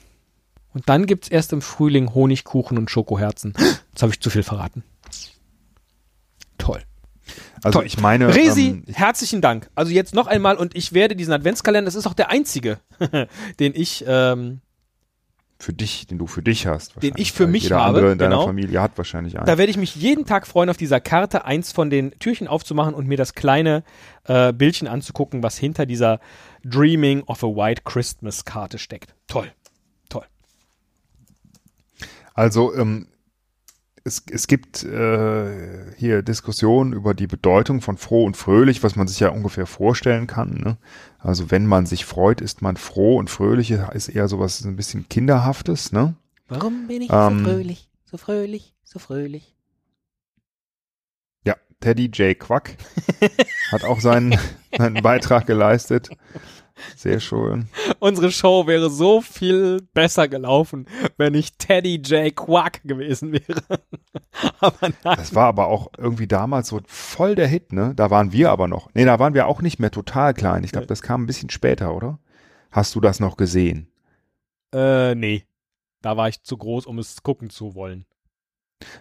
Und 0.74 0.88
dann 0.88 1.06
gibt's 1.06 1.28
erst 1.28 1.52
im 1.52 1.62
Frühling 1.62 2.14
Honigkuchen 2.14 2.78
und 2.78 2.90
Schokoherzen. 2.90 3.54
Jetzt 3.90 4.02
habe 4.02 4.12
ich 4.12 4.20
zu 4.20 4.30
viel 4.30 4.42
verraten. 4.42 4.84
Toll. 6.58 6.82
Also 7.62 7.78
Toll. 7.78 7.86
ich 7.86 8.00
meine, 8.00 8.34
Resi, 8.34 8.68
ähm, 8.68 8.84
ich, 8.86 8.96
herzlichen 8.96 9.40
Dank. 9.40 9.70
Also 9.74 9.92
jetzt 9.92 10.14
noch 10.14 10.26
einmal 10.26 10.56
und 10.56 10.74
ich 10.76 10.92
werde 10.92 11.14
diesen 11.14 11.32
Adventskalender, 11.32 11.86
das 11.86 11.94
ist 11.94 12.06
auch 12.06 12.14
der 12.14 12.30
einzige, 12.30 12.80
den 13.60 13.74
ich, 13.74 14.04
ähm, 14.06 14.60
für 15.62 15.72
dich, 15.72 16.06
den 16.08 16.18
du 16.18 16.26
für 16.26 16.42
dich 16.42 16.66
hast. 16.66 17.00
Den 17.02 17.14
ich 17.16 17.32
für 17.32 17.46
mich 17.46 17.64
jeder 17.64 17.76
habe, 17.76 17.88
andere 17.88 18.12
in 18.12 18.18
deiner 18.18 18.36
genau. 18.36 18.46
Familie 18.46 18.82
hat 18.82 18.98
wahrscheinlich 18.98 19.36
einen. 19.36 19.46
da 19.46 19.58
werde 19.58 19.70
ich 19.70 19.76
mich 19.76 19.94
jeden 19.94 20.26
Tag 20.26 20.46
freuen, 20.46 20.68
auf 20.68 20.76
dieser 20.76 21.00
Karte 21.00 21.44
eins 21.44 21.70
von 21.70 21.88
den 21.88 22.10
Türchen 22.18 22.48
aufzumachen 22.48 22.94
und 22.94 23.06
mir 23.06 23.16
das 23.16 23.34
kleine 23.34 23.84
äh, 24.24 24.52
Bildchen 24.52 24.88
anzugucken, 24.88 25.42
was 25.42 25.56
hinter 25.56 25.86
dieser 25.86 26.18
Dreaming 26.64 27.22
of 27.24 27.44
a 27.44 27.46
White 27.46 27.82
Christmas 27.84 28.44
Karte 28.44 28.78
steckt. 28.78 29.14
Toll. 29.28 29.52
Toll. 30.08 30.24
Also 32.34 32.74
ähm, 32.74 33.06
es, 34.04 34.24
es 34.30 34.48
gibt 34.48 34.82
äh, 34.82 35.92
hier 35.96 36.22
Diskussionen 36.22 36.92
über 36.92 37.14
die 37.14 37.26
Bedeutung 37.28 37.80
von 37.80 37.96
froh 37.96 38.24
und 38.24 38.36
fröhlich, 38.36 38.82
was 38.82 38.96
man 38.96 39.06
sich 39.06 39.20
ja 39.20 39.28
ungefähr 39.28 39.66
vorstellen 39.66 40.26
kann. 40.26 40.54
Ne? 40.54 40.76
Also 41.22 41.50
wenn 41.52 41.66
man 41.66 41.86
sich 41.86 42.04
freut, 42.04 42.40
ist 42.40 42.62
man 42.62 42.76
froh 42.76 43.16
und 43.16 43.30
fröhlich 43.30 43.70
ist 43.70 44.08
eher 44.08 44.26
sowas 44.28 44.64
ein 44.64 44.76
bisschen 44.76 45.08
kinderhaftes. 45.08 45.92
Ne? 45.92 46.14
Warum 46.48 46.88
bin 46.88 47.02
ich 47.02 47.10
Ähm, 47.12 47.44
fröhlich, 47.44 47.88
so 48.04 48.16
fröhlich, 48.16 48.74
so 48.82 48.98
fröhlich? 48.98 49.54
Ja, 51.46 51.54
Teddy 51.80 52.06
J. 52.06 52.38
Quack 52.38 52.76
hat 53.70 53.84
auch 53.84 54.00
seinen, 54.00 54.36
seinen 54.76 55.00
Beitrag 55.02 55.46
geleistet. 55.46 56.10
Sehr 56.96 57.20
schön. 57.20 57.68
Unsere 57.98 58.30
Show 58.30 58.66
wäre 58.66 58.90
so 58.90 59.20
viel 59.20 59.80
besser 59.94 60.28
gelaufen, 60.28 60.86
wenn 61.16 61.34
ich 61.34 61.56
Teddy 61.56 61.96
J. 61.96 62.34
Quack 62.34 62.82
gewesen 62.84 63.32
wäre. 63.32 63.62
Aber 64.60 64.88
nein. 65.04 65.16
Das 65.16 65.34
war 65.34 65.46
aber 65.46 65.66
auch 65.66 65.88
irgendwie 65.98 66.26
damals 66.26 66.68
so 66.68 66.80
voll 66.86 67.34
der 67.34 67.48
Hit, 67.48 67.72
ne? 67.72 67.92
Da 67.94 68.10
waren 68.10 68.32
wir 68.32 68.50
aber 68.50 68.68
noch. 68.68 68.88
Nee, 68.94 69.04
da 69.04 69.18
waren 69.18 69.34
wir 69.34 69.46
auch 69.46 69.60
nicht 69.60 69.78
mehr 69.78 69.90
total 69.90 70.34
klein. 70.34 70.64
Ich 70.64 70.72
glaube, 70.72 70.86
das 70.86 71.02
kam 71.02 71.22
ein 71.22 71.26
bisschen 71.26 71.50
später, 71.50 71.94
oder? 71.94 72.18
Hast 72.70 72.94
du 72.94 73.00
das 73.00 73.20
noch 73.20 73.36
gesehen? 73.36 73.88
Äh, 74.72 75.14
nee. 75.14 75.44
Da 76.00 76.16
war 76.16 76.28
ich 76.28 76.42
zu 76.42 76.56
groß, 76.56 76.86
um 76.86 76.98
es 76.98 77.22
gucken 77.22 77.50
zu 77.50 77.74
wollen. 77.74 78.06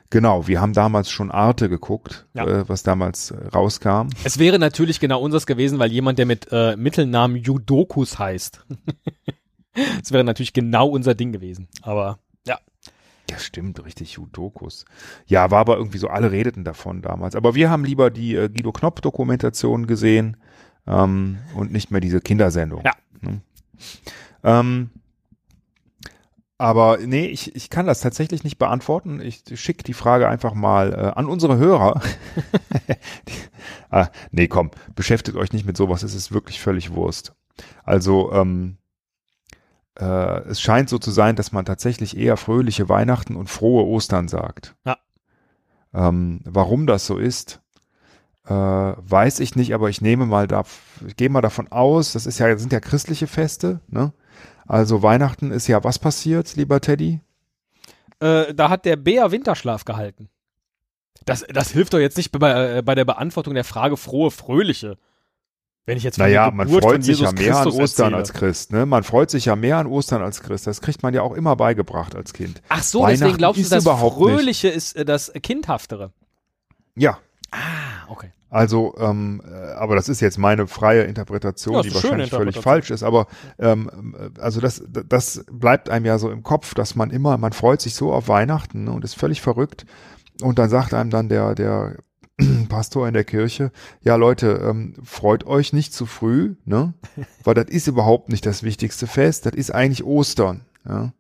Genau, 0.10 0.48
wir 0.48 0.62
haben 0.62 0.74
damals 0.74 1.10
schon 1.10 1.32
Arte 1.32 1.70
geguckt, 1.70 2.26
Ja. 2.34 2.46
äh, 2.46 2.70
was 2.70 2.84
damals 2.84 3.32
äh, 3.32 3.48
rauskam. 3.48 4.10
Es 4.24 4.40
wäre 4.40 4.60
natürlich 4.60 5.00
genau 5.00 5.22
unseres 5.22 5.46
gewesen, 5.46 5.80
weil 5.80 5.92
jemand, 5.92 6.20
der 6.20 6.26
mit 6.26 6.48
äh, 6.52 6.76
Mittelnamen 6.76 7.38
Judokus 7.38 8.20
heißt. 8.20 8.66
Es 10.04 10.12
wäre 10.12 10.26
natürlich 10.26 10.52
genau 10.52 10.90
unser 10.90 11.16
Ding 11.16 11.32
gewesen. 11.32 11.70
Aber 11.82 12.20
ja. 12.46 12.60
Ja, 13.30 13.40
stimmt, 13.40 13.84
richtig, 13.86 14.12
Judokus. 14.14 14.84
Ja, 15.28 15.50
war 15.50 15.60
aber 15.60 15.78
irgendwie 15.78 15.98
so, 15.98 16.10
alle 16.10 16.32
redeten 16.32 16.66
davon 16.66 17.02
damals. 17.02 17.36
Aber 17.38 17.56
wir 17.56 17.70
haben 17.70 17.86
lieber 17.86 18.10
die 18.10 18.36
äh, 18.36 18.50
Guido 18.50 18.74
Knopp-Dokumentation 18.74 19.88
gesehen 19.88 20.36
ähm, 20.88 21.38
und 21.56 21.72
nicht 21.72 21.90
mehr 21.90 22.02
diese 22.02 22.20
Kindersendung. 22.20 22.84
Ja. 22.84 22.92
Ne? 23.22 23.42
Ähm, 24.44 24.90
aber 26.62 27.00
nee, 27.04 27.26
ich, 27.26 27.56
ich 27.56 27.72
kann 27.72 27.88
das 27.88 28.02
tatsächlich 28.02 28.44
nicht 28.44 28.60
beantworten. 28.60 29.20
Ich 29.20 29.44
schicke 29.56 29.84
die 29.84 29.96
Frage 29.96 30.30
einfach 30.30 30.54
mal 30.54 30.94
äh, 30.94 31.18
an 31.18 31.26
unsere 31.26 31.58
Hörer. 31.58 32.00
die, 33.28 33.34
ah, 33.90 34.10
nee, 34.30 34.48
komm, 34.48 34.70
beschäftigt 34.94 35.38
euch 35.38 35.54
nicht 35.54 35.66
mit 35.66 35.76
sowas, 35.76 36.04
es 36.04 36.14
ist 36.14 36.32
wirklich 36.32 36.62
völlig 36.62 36.94
Wurst. 36.94 37.34
Also, 37.84 38.32
ähm, 38.32 38.78
äh, 40.00 40.42
es 40.50 40.62
scheint 40.62 40.88
so 40.88 41.00
zu 41.00 41.10
sein, 41.10 41.36
dass 41.36 41.52
man 41.52 41.66
tatsächlich 41.66 42.16
eher 42.16 42.38
fröhliche 42.38 42.90
Weihnachten 42.90 43.36
und 43.36 43.50
frohe 43.50 43.88
Ostern 43.88 44.28
sagt. 44.28 44.76
Ja. 44.86 45.00
Ähm, 45.96 46.42
warum 46.44 46.86
das 46.86 47.08
so 47.08 47.18
ist, 47.18 47.60
äh, 48.46 48.54
weiß 48.54 49.40
ich 49.40 49.56
nicht, 49.56 49.74
aber 49.74 49.90
ich 49.90 50.02
nehme 50.02 50.28
mal 50.28 50.46
da, 50.46 50.64
ich 51.08 51.16
gehe 51.16 51.30
mal 51.30 51.42
davon 51.42 51.72
aus, 51.72 52.14
das 52.14 52.28
ist 52.28 52.38
ja, 52.38 52.56
sind 52.56 52.72
ja 52.72 52.80
christliche 52.80 53.26
Feste, 53.26 53.82
ne? 53.88 54.14
Also 54.68 55.04
Weihnachten 55.04 55.52
ist 55.52 55.68
ja 55.68 55.84
was 55.84 56.00
passiert, 56.00 56.56
lieber 56.56 56.82
Teddy? 56.82 57.22
Äh, 58.20 58.54
da 58.54 58.70
hat 58.70 58.86
der 58.86 58.96
Bär 58.96 59.32
Winterschlaf 59.32 59.86
gehalten. 59.86 60.30
Das, 61.26 61.46
das 61.54 61.72
hilft 61.72 61.94
doch 61.94 62.00
jetzt 62.00 62.18
nicht 62.18 62.32
bei, 62.32 62.78
äh, 62.78 62.82
bei 62.82 62.96
der 62.96 63.06
Beantwortung 63.06 63.54
der 63.54 63.64
Frage 63.64 63.98
frohe, 63.98 64.32
fröhliche. 64.32 64.98
Wenn 65.86 65.98
ich 65.98 66.04
jetzt 66.04 66.20
Naja, 66.20 66.52
man 66.52 66.68
freut 66.70 67.04
sich 67.04 67.20
ja 67.20 67.32
mehr 67.32 67.58
an 67.58 67.64
Christus 67.64 67.80
Ostern 67.82 68.14
erzähle. 68.14 68.18
als 68.18 68.34
Christ, 68.34 68.72
ne? 68.72 68.86
Man 68.86 69.04
freut 69.04 69.32
sich 69.32 69.46
ja 69.46 69.56
mehr 69.56 69.78
an 69.78 69.88
Ostern 69.88 70.22
als 70.22 70.42
Christ. 70.42 70.68
Das 70.68 70.80
kriegt 70.82 71.02
man 71.04 71.14
ja 71.14 71.22
auch 71.24 71.34
immer 71.34 71.56
beigebracht 71.56 72.16
als 72.16 72.34
Kind. 72.34 72.62
Ach 72.70 72.84
so, 72.84 73.06
deswegen 73.08 73.38
glaubst 73.38 73.64
du, 73.64 73.68
das 73.70 73.84
überhaupt 73.84 74.20
nicht. 74.20 74.30
Fröhliche 74.30 74.68
ist 74.70 74.96
äh, 74.96 75.06
das 75.06 75.32
Kindhaftere. 75.42 76.12
Ja, 76.96 77.18
Ah, 77.52 78.06
okay. 78.08 78.32
Also, 78.52 78.94
ähm, 79.00 79.42
äh, 79.50 79.72
aber 79.72 79.96
das 79.96 80.10
ist 80.10 80.20
jetzt 80.20 80.38
meine 80.38 80.68
freie 80.68 81.04
Interpretation, 81.04 81.76
Ja, 81.76 81.82
die 81.84 81.94
wahrscheinlich 81.96 82.32
völlig 82.32 82.60
falsch 82.60 82.92
ist. 82.92 83.02
Aber 83.02 83.28
ähm, 83.58 84.14
äh, 84.20 84.42
also 84.42 84.60
das, 84.60 84.84
das 84.90 85.46
bleibt 85.50 85.90
einem 85.90 86.06
ja 86.06 86.18
so 86.20 86.30
im 86.30 86.44
Kopf, 86.44 86.74
dass 86.74 86.94
man 86.94 87.12
immer, 87.12 87.38
man 87.38 87.54
freut 87.54 87.80
sich 87.80 87.96
so 87.96 88.12
auf 88.12 88.28
Weihnachten 88.28 88.84
ne, 88.84 88.92
und 88.92 89.06
ist 89.06 89.16
völlig 89.16 89.42
verrückt. 89.42 89.86
Und 90.42 90.60
dann 90.60 90.70
sagt 90.70 90.94
einem 90.94 91.10
dann 91.10 91.30
der, 91.30 91.56
der 91.56 91.96
Pastor 92.68 93.08
in 93.08 93.14
der 93.14 93.24
Kirche, 93.24 93.72
ja 94.02 94.18
Leute, 94.18 94.60
ähm, 94.70 94.96
freut 95.02 95.46
euch 95.46 95.72
nicht 95.72 95.94
zu 95.94 96.06
früh, 96.06 96.56
ne? 96.66 96.94
Weil 97.46 97.54
das 97.54 97.70
ist 97.70 97.88
überhaupt 97.88 98.28
nicht 98.28 98.46
das 98.46 98.64
wichtigste 98.64 99.08
Fest, 99.08 99.46
das 99.46 99.54
ist 99.54 99.74
eigentlich 99.74 100.04
Ostern, 100.04 100.66
ja? 100.86 101.14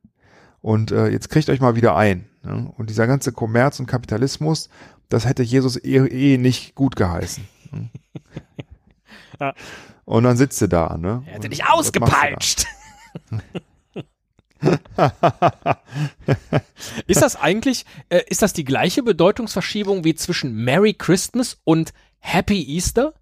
Und 0.59 0.91
äh, 0.91 1.07
jetzt 1.07 1.29
kriegt 1.29 1.50
euch 1.50 1.61
mal 1.61 1.75
wieder 1.75 1.95
ein. 1.95 2.25
Ne? 2.43 2.71
Und 2.77 2.89
dieser 2.89 3.07
ganze 3.07 3.31
Kommerz 3.31 3.79
und 3.79 3.88
Kapitalismus, 3.88 4.69
das 5.12 5.25
hätte 5.25 5.44
Jesus 5.44 5.77
eh, 5.77 5.98
eh 6.08 6.38
nicht 6.38 6.75
gut 6.75 6.96
geheißen. 6.96 7.48
Ne? 7.72 7.89
Ja. 9.39 9.56
Und 10.06 10.24
dann 10.24 10.38
sitzt 10.38 10.62
du 10.62 10.68
da, 10.68 10.98
ne? 10.98 11.24
Er 11.25 11.34
hätte 11.34 11.48
Und 11.48 11.51
dich 11.51 11.65
ausgepeitscht. 11.65 12.68
ist 17.08 17.24
das 17.24 17.38
eigentlich, 17.38 17.86
äh, 18.10 18.22
ist 18.27 18.44
das 18.44 18.53
die 18.53 18.65
gleiche 18.65 19.01
Bedeutungsverschiebung 19.01 20.03
wie 20.03 20.13
zwischen 20.13 20.53
Merry 20.53 20.94
Christmas 20.94 21.60
und 21.63 21.91
Happy 22.20 22.62
Easter? 22.62 23.15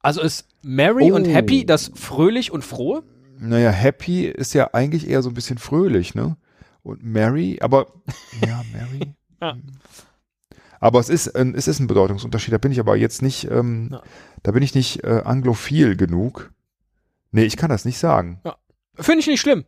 Also 0.00 0.20
ist 0.20 0.48
Merry 0.60 1.12
und 1.12 1.28
Oh. 1.28 1.30
Happy 1.30 1.64
das 1.64 1.90
fröhlich 1.94 2.50
und 2.50 2.62
frohe? 2.62 3.02
Naja, 3.38 3.70
Happy 3.70 4.26
ist 4.26 4.52
ja 4.52 4.74
eigentlich 4.74 5.08
eher 5.08 5.22
so 5.22 5.30
ein 5.30 5.34
bisschen 5.34 5.56
fröhlich, 5.56 6.14
ne? 6.14 6.36
Und 6.82 7.02
Mary, 7.02 7.58
aber 7.62 7.86
ja, 8.46 8.62
Mary. 8.72 9.14
Ja. 9.40 9.56
Aber 10.84 11.00
es 11.00 11.08
ist, 11.08 11.34
ein, 11.34 11.54
es 11.54 11.66
ist 11.66 11.80
ein 11.80 11.86
Bedeutungsunterschied. 11.86 12.52
Da 12.52 12.58
bin 12.58 12.70
ich 12.70 12.78
aber 12.78 12.94
jetzt 12.94 13.22
nicht, 13.22 13.50
ähm, 13.50 13.88
Ja. 13.90 14.02
da 14.42 14.52
bin 14.52 14.62
ich 14.62 14.74
nicht 14.74 15.02
äh, 15.02 15.22
anglophil 15.24 15.96
genug. 15.96 16.52
Nee, 17.30 17.44
ich 17.44 17.56
kann 17.56 17.70
das 17.70 17.86
nicht 17.86 17.96
sagen. 17.96 18.42
Finde 18.94 19.20
ich 19.20 19.26
nicht 19.26 19.40
schlimm. 19.40 19.64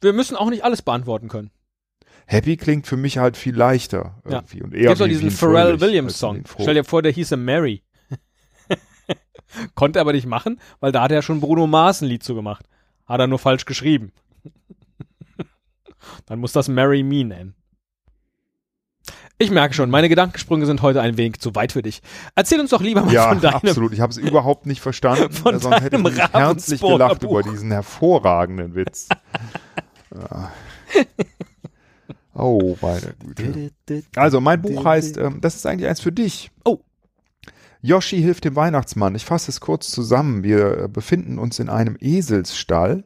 Wir 0.00 0.12
müssen 0.12 0.34
auch 0.36 0.50
nicht 0.50 0.64
alles 0.64 0.82
beantworten 0.82 1.28
können. 1.28 1.52
Happy 2.26 2.56
klingt 2.56 2.88
für 2.88 2.96
mich 2.96 3.18
halt 3.18 3.36
viel 3.36 3.54
leichter 3.54 4.16
Ja. 4.24 4.38
irgendwie 4.38 4.62
und 4.64 4.74
eher 4.74 4.88
Gibt 4.88 5.04
wie, 5.04 5.08
diesen 5.08 5.30
Pharrell 5.30 5.80
Williams 5.80 6.18
Song. 6.18 6.42
Stell 6.60 6.74
dir 6.74 6.82
vor, 6.82 7.00
der 7.00 7.12
hieße 7.12 7.36
Mary. 7.36 7.84
Konnte 9.76 10.00
aber 10.00 10.14
nicht 10.14 10.26
machen, 10.26 10.58
weil 10.80 10.90
da 10.90 11.02
hat 11.02 11.12
er 11.12 11.22
schon 11.22 11.40
Bruno 11.40 11.68
Mars 11.68 12.00
ein 12.02 12.08
Lied 12.08 12.24
zu 12.24 12.34
gemacht. 12.34 12.66
Hat 13.06 13.20
er 13.20 13.28
nur 13.28 13.38
falsch 13.38 13.66
geschrieben. 13.66 14.10
Dann 16.26 16.40
muss 16.40 16.50
das 16.50 16.66
Marry 16.66 17.04
Me 17.04 17.22
nennen. 17.24 17.54
Ich 19.38 19.50
merke 19.50 19.74
schon, 19.74 19.90
meine 19.90 20.08
Gedankensprünge 20.08 20.64
sind 20.64 20.80
heute 20.82 21.00
ein 21.00 21.16
wenig 21.16 21.40
zu 21.40 21.54
weit 21.56 21.72
für 21.72 21.82
dich. 21.82 22.02
Erzähl 22.36 22.60
uns 22.60 22.70
doch 22.70 22.80
lieber 22.80 23.02
mal 23.04 23.12
Ja, 23.12 23.30
von 23.30 23.40
deinem. 23.40 23.54
absolut. 23.56 23.92
Ich 23.92 24.00
habe 24.00 24.10
es 24.12 24.16
überhaupt 24.16 24.66
nicht 24.66 24.80
verstanden. 24.80 25.32
Von 25.32 25.58
sonst 25.58 25.80
hätte 25.82 25.96
ich 25.96 26.18
herzlich 26.32 26.80
gelacht 26.80 27.20
Buch. 27.20 27.40
über 27.40 27.42
diesen 27.50 27.70
hervorragenden 27.72 28.74
Witz. 28.74 29.08
Ja. 30.14 30.52
Oh, 32.36 32.76
meine 32.82 33.14
Güte. 33.36 34.02
Also, 34.16 34.40
mein 34.40 34.60
Buch 34.60 34.84
heißt, 34.84 35.18
ähm, 35.18 35.40
das 35.40 35.54
ist 35.54 35.66
eigentlich 35.66 35.88
eins 35.88 36.00
für 36.00 36.10
dich. 36.10 36.50
Oh. 36.64 36.80
Yoshi 37.80 38.20
hilft 38.20 38.44
dem 38.44 38.56
Weihnachtsmann. 38.56 39.14
Ich 39.14 39.24
fasse 39.24 39.52
es 39.52 39.60
kurz 39.60 39.88
zusammen. 39.90 40.42
Wir 40.42 40.88
befinden 40.88 41.38
uns 41.38 41.60
in 41.60 41.68
einem 41.68 41.96
Eselsstall 42.00 43.04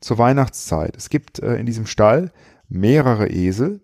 zur 0.00 0.18
Weihnachtszeit. 0.18 0.96
Es 0.96 1.08
gibt 1.08 1.38
äh, 1.38 1.54
in 1.54 1.66
diesem 1.66 1.86
Stall 1.86 2.32
mehrere 2.68 3.28
Esel. 3.30 3.80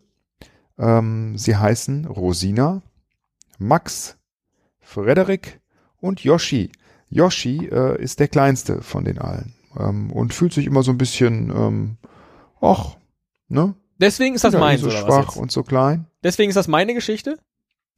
Ähm, 0.79 1.37
sie 1.39 1.57
heißen 1.57 2.07
Rosina, 2.07 2.83
Max, 3.59 4.17
Frederik 4.81 5.61
und 6.01 6.23
Yoshi. 6.25 6.71
Yoshi 7.09 7.67
äh, 7.71 8.03
ist 8.03 8.21
der 8.21 8.29
kleinste 8.29 8.83
von 8.83 9.05
den 9.05 9.19
allen 9.19 9.55
ähm, 9.79 10.11
und 10.13 10.35
fühlt 10.35 10.53
sich 10.53 10.67
immer 10.67 10.83
so 10.83 10.91
ein 10.91 10.99
bisschen, 10.99 11.51
ähm, 11.51 11.97
ach, 12.61 12.97
ne? 13.49 13.75
Deswegen 13.99 14.35
ist 14.35 14.43
das 14.45 14.55
meins, 14.55 14.81
so 14.81 14.91
schwach 14.91 15.37
und 15.37 15.53
so 15.53 15.63
klein. 15.63 16.07
Deswegen 16.25 16.49
ist 16.51 16.57
das 16.57 16.67
meine 16.69 16.95
Geschichte? 16.95 17.39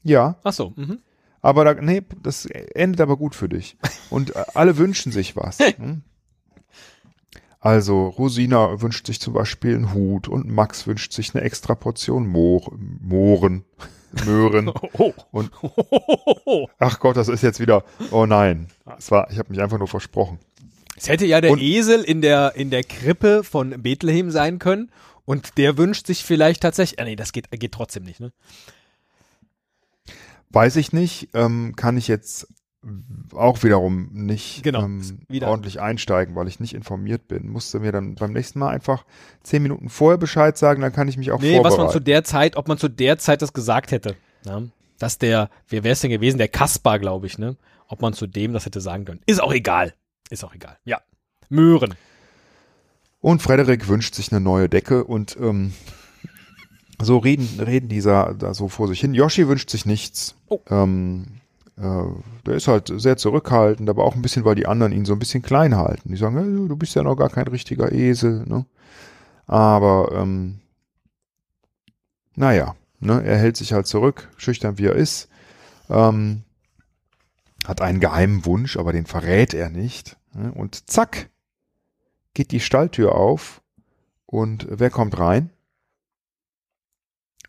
Ja, 0.02 0.38
Ach 0.44 0.52
so. 0.52 0.74
Mhm. 0.76 1.00
aber 1.40 1.64
da, 1.64 1.74
nee, 1.80 2.02
das 2.22 2.44
endet 2.46 3.00
aber 3.00 3.16
gut 3.16 3.34
für 3.34 3.48
dich. 3.48 3.78
Und 4.10 4.36
äh, 4.36 4.44
alle 4.54 4.76
wünschen 4.76 5.10
sich 5.10 5.34
was. 5.36 5.58
hm? 5.58 6.02
Also 7.60 8.08
Rosina 8.08 8.80
wünscht 8.80 9.06
sich 9.06 9.20
zum 9.20 9.32
Beispiel 9.34 9.74
einen 9.74 9.92
Hut 9.94 10.28
und 10.28 10.48
Max 10.48 10.86
wünscht 10.86 11.12
sich 11.12 11.34
eine 11.34 11.42
extra 11.44 11.74
Portion 11.74 12.26
Moor, 12.26 12.70
Mohren, 13.00 13.64
Möhren. 14.24 14.70
Oh. 14.98 15.12
Und- 15.32 15.50
Ach 16.78 17.00
Gott, 17.00 17.16
das 17.16 17.28
ist 17.28 17.42
jetzt 17.42 17.60
wieder. 17.60 17.84
Oh 18.10 18.26
nein, 18.26 18.68
es 18.98 19.10
war, 19.10 19.30
ich 19.30 19.38
habe 19.38 19.50
mich 19.50 19.60
einfach 19.60 19.78
nur 19.78 19.88
versprochen. 19.88 20.38
es 20.96 21.08
hätte 21.08 21.26
ja 21.26 21.40
der 21.40 21.50
Und- 21.52 21.60
Esel 21.60 22.02
in 22.02 22.20
der 22.20 22.54
in 22.56 22.70
der 22.70 22.84
Krippe 22.84 23.42
von 23.44 23.82
Bethlehem 23.82 24.30
sein 24.30 24.58
können 24.58 24.90
und 25.24 25.58
der 25.58 25.76
wünscht 25.76 26.06
sich 26.06 26.24
vielleicht 26.24 26.62
tatsächlich. 26.62 27.00
Ah, 27.00 27.04
nee, 27.04 27.16
das 27.16 27.32
geht 27.32 27.50
geht 27.50 27.72
trotzdem 27.72 28.04
nicht, 28.04 28.20
ne? 28.20 28.32
Weiß 30.50 30.76
ich 30.76 30.92
nicht, 30.92 31.28
ähm, 31.34 31.74
kann 31.76 31.96
ich 31.96 32.06
jetzt 32.08 32.46
auch 33.34 33.62
wiederum 33.62 34.08
nicht 34.12 34.62
Genau, 34.62 34.84
ähm, 34.84 35.02
wieder- 35.28 35.48
ordentlich 35.48 35.80
einsteigen, 35.80 36.34
weil 36.34 36.48
ich 36.48 36.60
nicht 36.60 36.74
informiert 36.74 37.28
bin. 37.28 37.48
Musste 37.48 37.80
mir 37.80 37.92
dann 37.92 38.14
beim 38.14 38.32
nächsten 38.32 38.58
Mal 38.58 38.68
einfach 38.70 39.04
zehn 39.42 39.62
Minuten 39.62 39.88
vorher 39.88 40.18
Bescheid 40.18 40.56
sagen, 40.56 40.80
dann 40.82 40.92
kann 40.92 41.08
ich 41.08 41.16
mich 41.16 41.32
auch 41.32 41.40
Nee, 41.40 41.58
was 41.58 41.62
man 41.62 41.70
zu 41.72 41.76
vorbereiten. 41.76 42.04
der 42.04 42.24
Zeit, 42.24 42.56
ob 42.56 42.68
man 42.68 42.78
zu 42.78 42.88
der 42.88 43.18
Zeit 43.18 43.42
das 43.42 43.52
gesagt 43.52 43.90
hätte. 43.90 44.16
Ja? 44.44 44.62
Dass 44.98 45.18
der, 45.18 45.50
wer 45.68 45.84
wäre 45.84 45.92
es 45.92 46.00
denn 46.00 46.10
gewesen? 46.10 46.38
Der 46.38 46.48
Kaspar, 46.48 46.98
glaube 46.98 47.26
ich, 47.26 47.38
ne? 47.38 47.56
Ob 47.88 48.00
man 48.02 48.12
zu 48.14 48.26
dem 48.26 48.52
das 48.52 48.64
hätte 48.66 48.80
sagen 48.80 49.04
können. 49.04 49.20
Ist 49.26 49.42
auch 49.42 49.52
egal. 49.52 49.92
Ist 50.30 50.44
auch 50.44 50.54
egal. 50.54 50.76
Ja. 50.84 51.00
Möhren. 51.48 51.94
Und 53.20 53.42
Frederik 53.42 53.88
wünscht 53.88 54.14
sich 54.14 54.32
eine 54.32 54.40
neue 54.40 54.68
Decke 54.68 55.04
und 55.04 55.36
ähm, 55.40 55.72
so 57.00 57.18
reden, 57.18 57.48
reden 57.60 57.88
dieser 57.88 58.34
da 58.34 58.54
so 58.54 58.68
vor 58.68 58.88
sich 58.88 59.00
hin. 59.00 59.14
Yoshi 59.14 59.46
wünscht 59.48 59.68
sich 59.70 59.84
nichts. 59.86 60.34
Oh. 60.48 60.60
Ähm, 60.70 61.26
äh, 61.26 61.45
der 61.78 62.54
ist 62.54 62.68
halt 62.68 62.90
sehr 62.96 63.18
zurückhaltend, 63.18 63.90
aber 63.90 64.04
auch 64.04 64.14
ein 64.14 64.22
bisschen, 64.22 64.44
weil 64.44 64.54
die 64.54 64.66
anderen 64.66 64.92
ihn 64.92 65.04
so 65.04 65.12
ein 65.12 65.18
bisschen 65.18 65.42
klein 65.42 65.76
halten. 65.76 66.08
Die 66.08 66.16
sagen, 66.16 66.36
hey, 66.36 66.68
du 66.68 66.76
bist 66.76 66.94
ja 66.94 67.02
noch 67.02 67.16
gar 67.16 67.28
kein 67.28 67.48
richtiger 67.48 67.92
Esel. 67.92 68.44
Ne? 68.46 68.64
Aber 69.46 70.10
ähm, 70.12 70.60
naja, 72.34 72.76
ne, 73.00 73.22
er 73.22 73.36
hält 73.38 73.56
sich 73.56 73.72
halt 73.74 73.86
zurück, 73.86 74.30
schüchtern 74.36 74.78
wie 74.78 74.86
er 74.86 74.94
ist. 74.94 75.28
Ähm, 75.90 76.44
hat 77.66 77.82
einen 77.82 78.00
geheimen 78.00 78.44
Wunsch, 78.46 78.76
aber 78.76 78.92
den 78.92 79.06
verrät 79.06 79.52
er 79.52 79.68
nicht. 79.68 80.16
Ne? 80.32 80.52
Und 80.52 80.88
zack, 80.88 81.28
geht 82.32 82.52
die 82.52 82.60
Stalltür 82.60 83.14
auf 83.14 83.60
und 84.24 84.66
wer 84.70 84.90
kommt 84.90 85.18
rein? 85.18 85.50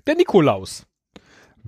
Der 0.06 0.16
Nikolaus. 0.16 0.87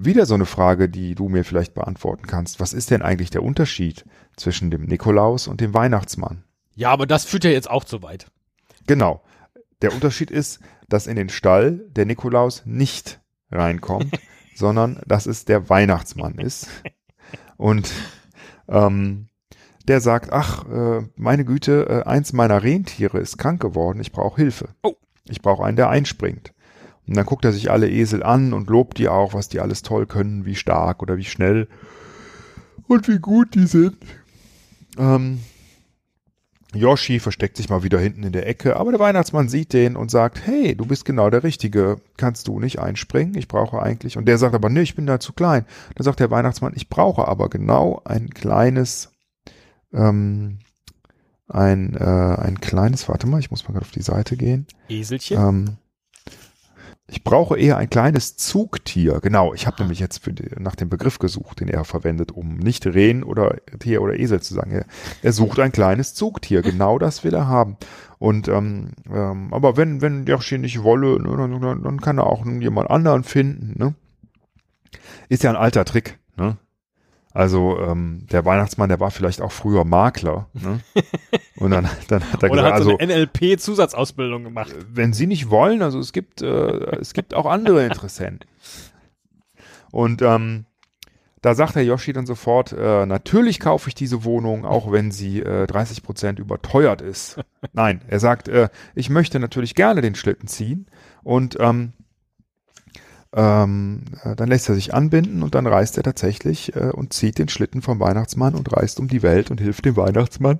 Wieder 0.01 0.25
so 0.25 0.33
eine 0.33 0.45
Frage, 0.45 0.87
die 0.87 1.13
du 1.13 1.27
mir 1.27 1.43
vielleicht 1.43 1.73
beantworten 1.73 2.25
kannst. 2.25 2.61
Was 2.61 2.71
ist 2.71 2.89
denn 2.89 3.01
eigentlich 3.01 3.31
der 3.31 3.43
Unterschied 3.43 4.05
zwischen 4.37 4.71
dem 4.71 4.85
Nikolaus 4.85 5.49
und 5.49 5.59
dem 5.59 5.73
Weihnachtsmann? 5.73 6.45
Ja, 6.73 6.91
aber 6.91 7.05
das 7.05 7.25
führt 7.25 7.43
ja 7.43 7.49
jetzt 7.49 7.69
auch 7.69 7.83
zu 7.83 8.01
weit. 8.01 8.27
Genau. 8.87 9.21
Der 9.81 9.93
Unterschied 9.93 10.31
ist, 10.31 10.61
dass 10.87 11.05
in 11.05 11.17
den 11.17 11.27
Stall 11.27 11.85
der 11.89 12.05
Nikolaus 12.05 12.63
nicht 12.65 13.19
reinkommt, 13.51 14.17
sondern 14.55 15.01
dass 15.05 15.25
es 15.25 15.43
der 15.43 15.67
Weihnachtsmann 15.67 16.35
ist. 16.35 16.69
Und 17.57 17.91
ähm, 18.69 19.27
der 19.89 19.99
sagt, 19.99 20.31
ach, 20.31 20.65
äh, 20.69 21.09
meine 21.17 21.43
Güte, 21.43 21.87
äh, 21.89 22.07
eins 22.07 22.31
meiner 22.31 22.63
Rentiere 22.63 23.19
ist 23.19 23.37
krank 23.37 23.61
geworden, 23.61 23.99
ich 23.99 24.13
brauche 24.13 24.39
Hilfe. 24.39 24.69
Oh. 24.81 24.95
Ich 25.27 25.41
brauche 25.41 25.65
einen, 25.65 25.75
der 25.75 25.89
einspringt. 25.89 26.53
Und 27.09 27.17
dann 27.17 27.25
guckt 27.25 27.43
er 27.43 27.51
sich 27.51 27.71
alle 27.71 27.89
Esel 27.89 28.21
an 28.21 28.53
und 28.53 28.69
lobt 28.69 28.99
die 28.99 29.09
auch, 29.09 29.33
was 29.33 29.49
die 29.49 29.59
alles 29.59 29.81
toll 29.81 30.05
können, 30.05 30.45
wie 30.45 30.53
stark 30.53 31.01
oder 31.01 31.17
wie 31.17 31.25
schnell 31.25 31.67
und 32.87 33.07
wie 33.07 33.17
gut 33.17 33.55
die 33.55 33.65
sind. 33.65 33.97
Ähm, 34.95 35.39
Yoshi 36.75 37.19
versteckt 37.19 37.57
sich 37.57 37.67
mal 37.67 37.81
wieder 37.81 37.99
hinten 37.99 38.21
in 38.21 38.31
der 38.31 38.47
Ecke, 38.47 38.75
aber 38.75 38.91
der 38.91 38.99
Weihnachtsmann 38.99 39.49
sieht 39.49 39.73
den 39.73 39.95
und 39.95 40.11
sagt, 40.11 40.45
hey, 40.45 40.75
du 40.75 40.85
bist 40.85 41.03
genau 41.03 41.31
der 41.31 41.43
Richtige, 41.43 41.99
kannst 42.15 42.47
du 42.47 42.59
nicht 42.59 42.77
einspringen? 42.77 43.33
Ich 43.33 43.47
brauche 43.47 43.81
eigentlich. 43.81 44.15
Und 44.15 44.25
der 44.25 44.37
sagt 44.37 44.53
aber, 44.53 44.69
nee, 44.69 44.81
ich 44.81 44.95
bin 44.95 45.07
da 45.07 45.19
zu 45.19 45.33
klein. 45.33 45.65
Dann 45.95 46.05
sagt 46.05 46.19
der 46.19 46.29
Weihnachtsmann, 46.29 46.73
ich 46.75 46.89
brauche 46.89 47.27
aber 47.27 47.49
genau 47.49 48.03
ein 48.05 48.29
kleines, 48.29 49.11
ähm, 49.93 50.59
ein, 51.47 51.95
äh, 51.95 52.03
ein 52.03 52.61
kleines, 52.61 53.09
warte 53.09 53.25
mal, 53.25 53.39
ich 53.39 53.49
muss 53.49 53.63
mal 53.63 53.73
gerade 53.73 53.85
auf 53.87 53.91
die 53.91 54.03
Seite 54.03 54.37
gehen. 54.37 54.67
Eselchen. 54.89 55.39
Ähm, 55.39 55.77
ich 57.09 57.23
brauche 57.23 57.57
eher 57.57 57.77
ein 57.77 57.89
kleines 57.89 58.37
Zugtier. 58.37 59.19
Genau, 59.21 59.53
ich 59.53 59.67
habe 59.67 59.81
nämlich 59.81 59.99
jetzt 59.99 60.23
für 60.23 60.33
die, 60.33 60.49
nach 60.59 60.75
dem 60.75 60.89
Begriff 60.89 61.19
gesucht, 61.19 61.59
den 61.59 61.67
er 61.67 61.83
verwendet, 61.83 62.31
um 62.31 62.57
nicht 62.57 62.85
Rehen 62.85 63.23
oder 63.23 63.57
Tier 63.79 64.01
oder 64.01 64.19
Esel 64.19 64.41
zu 64.41 64.53
sagen. 64.53 64.71
Er, 64.71 64.85
er 65.21 65.33
sucht 65.33 65.59
ein 65.59 65.71
kleines 65.71 66.13
Zugtier. 66.13 66.61
Genau 66.61 66.99
das 66.99 67.23
will 67.23 67.33
er 67.33 67.47
haben. 67.47 67.77
Und 68.19 68.47
ähm, 68.47 68.91
ähm, 69.11 69.53
aber 69.53 69.77
wenn 69.77 70.01
wenn 70.01 70.25
Yoshi 70.25 70.57
nicht 70.57 70.83
wolle, 70.83 71.21
ne, 71.21 71.35
dann, 71.37 71.61
dann, 71.61 71.83
dann 71.83 72.01
kann 72.01 72.17
er 72.17 72.27
auch 72.27 72.45
jemand 72.45 72.89
anderen 72.89 73.23
finden. 73.23 73.79
Ne? 73.79 73.95
Ist 75.29 75.43
ja 75.43 75.49
ein 75.49 75.55
alter 75.55 75.85
Trick. 75.85 76.19
Ne? 76.37 76.57
Also 77.31 77.79
ähm, 77.79 78.25
der 78.31 78.43
Weihnachtsmann, 78.45 78.89
der 78.89 78.99
war 78.99 79.11
vielleicht 79.11 79.41
auch 79.41 79.51
früher 79.51 79.85
Makler. 79.85 80.47
Ne? 80.53 80.79
Und 81.57 81.71
dann, 81.71 81.87
dann 82.07 82.23
hat 82.31 82.43
er 82.43 82.51
Oder 82.51 82.63
gesagt, 82.63 82.75
hat 82.75 82.83
so 82.83 82.91
also 82.91 82.97
eine 82.97 83.15
NLP-Zusatzausbildung 83.15 84.43
gemacht. 84.43 84.73
wenn 84.91 85.13
Sie 85.13 85.27
nicht 85.27 85.49
wollen, 85.49 85.81
also 85.81 85.99
es 85.99 86.11
gibt, 86.11 86.41
äh, 86.41 86.97
es 86.97 87.13
gibt 87.13 87.33
auch 87.35 87.45
andere 87.45 87.85
Interessenten. 87.85 88.49
Und 89.91 90.21
ähm, 90.21 90.65
da 91.41 91.55
sagt 91.55 91.75
der 91.75 91.85
Yoshi 91.85 92.13
dann 92.13 92.25
sofort, 92.25 92.73
äh, 92.73 93.05
natürlich 93.05 93.59
kaufe 93.59 93.87
ich 93.87 93.95
diese 93.95 94.23
Wohnung, 94.23 94.65
auch 94.65 94.91
wenn 94.91 95.11
sie 95.11 95.39
äh, 95.39 95.67
30 95.67 96.03
Prozent 96.03 96.39
überteuert 96.39 97.01
ist. 97.01 97.39
Nein, 97.73 98.01
er 98.07 98.19
sagt, 98.19 98.47
äh, 98.47 98.69
ich 98.95 99.09
möchte 99.09 99.39
natürlich 99.39 99.75
gerne 99.75 100.01
den 100.01 100.15
Schlitten 100.15 100.47
ziehen 100.47 100.87
und 101.23 101.57
ähm, 101.59 101.93
ähm, 103.33 104.01
äh, 104.23 104.35
dann 104.35 104.49
lässt 104.49 104.69
er 104.69 104.75
sich 104.75 104.93
anbinden 104.93 105.43
und 105.43 105.55
dann 105.55 105.67
reist 105.67 105.97
er 105.97 106.03
tatsächlich 106.03 106.75
äh, 106.75 106.89
und 106.91 107.13
zieht 107.13 107.37
den 107.37 107.49
Schlitten 107.49 107.81
vom 107.81 107.99
Weihnachtsmann 107.99 108.55
und 108.55 108.75
reist 108.75 108.99
um 108.99 109.07
die 109.07 109.21
Welt 109.21 109.51
und 109.51 109.59
hilft 109.59 109.85
dem 109.85 109.95
Weihnachtsmann. 109.95 110.59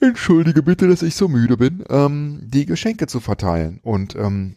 Entschuldige 0.00 0.62
bitte, 0.62 0.88
dass 0.88 1.02
ich 1.02 1.14
so 1.14 1.28
müde 1.28 1.56
bin, 1.56 1.84
ähm, 1.90 2.40
die 2.42 2.66
Geschenke 2.66 3.06
zu 3.06 3.20
verteilen. 3.20 3.80
Und 3.82 4.16
ähm, 4.16 4.56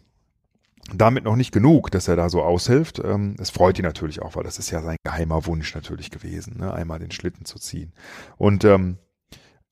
damit 0.92 1.24
noch 1.24 1.36
nicht 1.36 1.52
genug, 1.52 1.90
dass 1.90 2.08
er 2.08 2.16
da 2.16 2.28
so 2.28 2.42
aushilft. 2.42 3.00
Ähm, 3.02 3.36
es 3.38 3.50
freut 3.50 3.78
ihn 3.78 3.84
natürlich 3.84 4.22
auch, 4.22 4.36
weil 4.36 4.44
das 4.44 4.58
ist 4.58 4.70
ja 4.70 4.82
sein 4.82 4.96
geheimer 5.02 5.46
Wunsch 5.46 5.74
natürlich 5.74 6.10
gewesen, 6.10 6.58
ne? 6.58 6.72
einmal 6.72 6.98
den 6.98 7.10
Schlitten 7.10 7.44
zu 7.44 7.58
ziehen. 7.58 7.92
Und 8.36 8.64
ähm, 8.64 8.98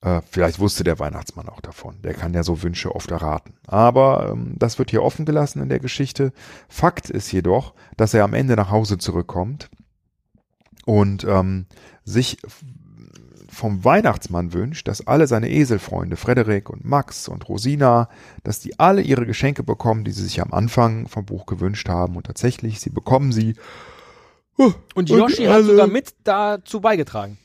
äh, 0.03 0.21
vielleicht 0.29 0.59
wusste 0.59 0.83
der 0.83 0.99
Weihnachtsmann 0.99 1.47
auch 1.47 1.61
davon. 1.61 2.01
Der 2.01 2.13
kann 2.13 2.33
ja 2.33 2.43
so 2.43 2.61
Wünsche 2.61 2.93
oft 2.93 3.09
erraten. 3.09 3.53
Aber 3.67 4.29
ähm, 4.31 4.53
das 4.57 4.77
wird 4.77 4.91
hier 4.91 5.01
offen 5.01 5.25
gelassen 5.25 5.61
in 5.61 5.69
der 5.69 5.79
Geschichte. 5.79 6.33
Fakt 6.67 7.09
ist 7.09 7.31
jedoch, 7.31 7.73
dass 7.95 8.13
er 8.13 8.25
am 8.25 8.33
Ende 8.33 8.55
nach 8.55 8.69
Hause 8.69 8.97
zurückkommt 8.97 9.69
und 10.85 11.23
ähm, 11.23 11.67
sich 12.03 12.37
vom 13.49 13.85
Weihnachtsmann 13.85 14.51
wünscht, 14.51 14.87
dass 14.87 15.07
alle 15.07 15.27
seine 15.27 15.49
Eselfreunde, 15.49 16.17
Frederik 16.17 16.69
und 16.69 16.83
Max 16.83 17.29
und 17.29 17.47
Rosina, 17.47 18.09
dass 18.43 18.59
die 18.59 18.79
alle 18.79 19.01
ihre 19.01 19.25
Geschenke 19.25 19.63
bekommen, 19.63 20.03
die 20.03 20.11
sie 20.11 20.23
sich 20.23 20.41
am 20.41 20.51
Anfang 20.51 21.07
vom 21.07 21.25
Buch 21.25 21.45
gewünscht 21.45 21.87
haben. 21.87 22.17
Und 22.17 22.25
tatsächlich, 22.25 22.81
sie 22.81 22.89
bekommen 22.89 23.31
sie. 23.31 23.55
Und 24.57 25.09
Yoshi 25.09 25.47
und 25.47 25.53
hat 25.53 25.63
sogar 25.63 25.87
mit 25.87 26.13
dazu 26.23 26.81
beigetragen. 26.81 27.37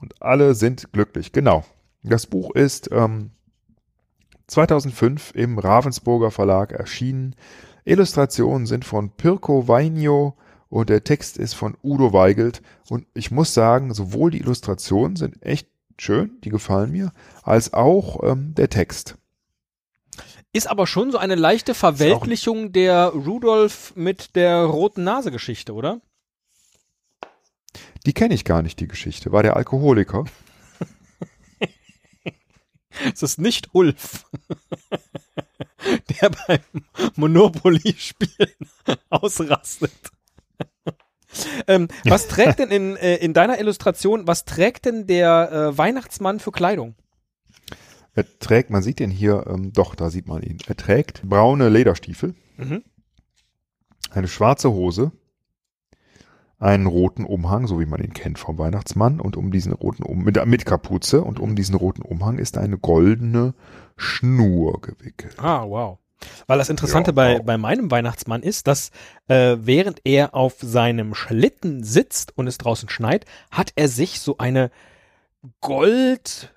Und 0.00 0.20
alle 0.22 0.54
sind 0.54 0.92
glücklich, 0.92 1.32
genau. 1.32 1.64
Das 2.02 2.26
Buch 2.26 2.54
ist 2.54 2.90
ähm, 2.92 3.30
2005 4.46 5.32
im 5.34 5.58
Ravensburger 5.58 6.30
Verlag 6.30 6.72
erschienen. 6.72 7.34
Illustrationen 7.84 8.66
sind 8.66 8.84
von 8.84 9.10
Pirko 9.10 9.68
Vainio 9.68 10.36
und 10.68 10.90
der 10.90 11.04
Text 11.04 11.38
ist 11.38 11.54
von 11.54 11.76
Udo 11.82 12.12
Weigelt. 12.12 12.62
Und 12.88 13.06
ich 13.14 13.30
muss 13.30 13.54
sagen, 13.54 13.94
sowohl 13.94 14.30
die 14.30 14.40
Illustrationen 14.40 15.16
sind 15.16 15.42
echt 15.42 15.68
schön, 15.98 16.38
die 16.42 16.50
gefallen 16.50 16.90
mir, 16.90 17.12
als 17.42 17.72
auch 17.72 18.22
ähm, 18.22 18.54
der 18.54 18.68
Text. 18.68 19.16
Ist 20.52 20.68
aber 20.68 20.86
schon 20.86 21.10
so 21.10 21.18
eine 21.18 21.34
leichte 21.34 21.74
Verweltlichung 21.74 22.72
der 22.72 23.06
Rudolf 23.08 23.92
mit 23.96 24.36
der 24.36 24.64
roten 24.64 25.04
Nase 25.04 25.30
Geschichte, 25.30 25.74
oder? 25.74 26.00
Die 28.06 28.12
kenne 28.12 28.34
ich 28.34 28.44
gar 28.44 28.62
nicht, 28.62 28.80
die 28.80 28.88
Geschichte. 28.88 29.32
War 29.32 29.42
der 29.42 29.56
Alkoholiker? 29.56 30.24
es 33.12 33.22
ist 33.22 33.38
nicht 33.38 33.68
Ulf, 33.72 34.24
der 36.20 36.30
beim 36.46 36.60
Monopoly-Spielen 37.16 38.54
ausrastet. 39.10 39.92
ähm, 41.66 41.88
was 42.04 42.28
trägt 42.28 42.60
denn 42.60 42.70
in, 42.70 42.96
äh, 42.96 43.16
in 43.16 43.34
deiner 43.34 43.58
Illustration, 43.58 44.26
was 44.26 44.44
trägt 44.44 44.84
denn 44.84 45.06
der 45.06 45.50
äh, 45.50 45.78
Weihnachtsmann 45.78 46.40
für 46.40 46.52
Kleidung? 46.52 46.94
Er 48.14 48.24
trägt, 48.38 48.70
man 48.70 48.82
sieht 48.82 49.00
den 49.00 49.10
hier, 49.10 49.44
ähm, 49.48 49.72
doch, 49.72 49.96
da 49.96 50.08
sieht 50.10 50.28
man 50.28 50.42
ihn. 50.42 50.58
Er 50.68 50.76
trägt 50.76 51.22
braune 51.22 51.68
Lederstiefel, 51.68 52.34
mhm. 52.56 52.84
eine 54.10 54.28
schwarze 54.28 54.70
Hose, 54.70 55.10
einen 56.64 56.86
roten 56.86 57.24
Umhang, 57.24 57.66
so 57.66 57.78
wie 57.78 57.86
man 57.86 58.02
ihn 58.02 58.14
kennt 58.14 58.38
vom 58.38 58.58
Weihnachtsmann, 58.58 59.20
und 59.20 59.36
um 59.36 59.52
diesen 59.52 59.72
roten 59.72 60.02
um 60.02 60.24
mit, 60.24 60.44
mit 60.46 60.64
Kapuze 60.64 61.22
und 61.22 61.38
um 61.38 61.54
diesen 61.54 61.74
roten 61.74 62.02
Umhang 62.02 62.38
ist 62.38 62.56
eine 62.56 62.78
goldene 62.78 63.54
Schnur 63.96 64.80
gewickelt. 64.80 65.34
Ah, 65.38 65.64
wow. 65.66 65.98
Weil 66.46 66.56
das 66.56 66.70
Interessante 66.70 67.10
ja, 67.10 67.14
bei, 67.14 67.38
bei 67.40 67.58
meinem 67.58 67.90
Weihnachtsmann 67.90 68.42
ist, 68.42 68.66
dass 68.66 68.90
äh, 69.28 69.56
während 69.60 70.00
er 70.04 70.34
auf 70.34 70.54
seinem 70.60 71.14
Schlitten 71.14 71.84
sitzt 71.84 72.36
und 72.36 72.46
es 72.46 72.56
draußen 72.56 72.88
schneit, 72.88 73.26
hat 73.50 73.72
er 73.76 73.88
sich 73.88 74.20
so 74.20 74.38
eine 74.38 74.70
gold 75.60 76.54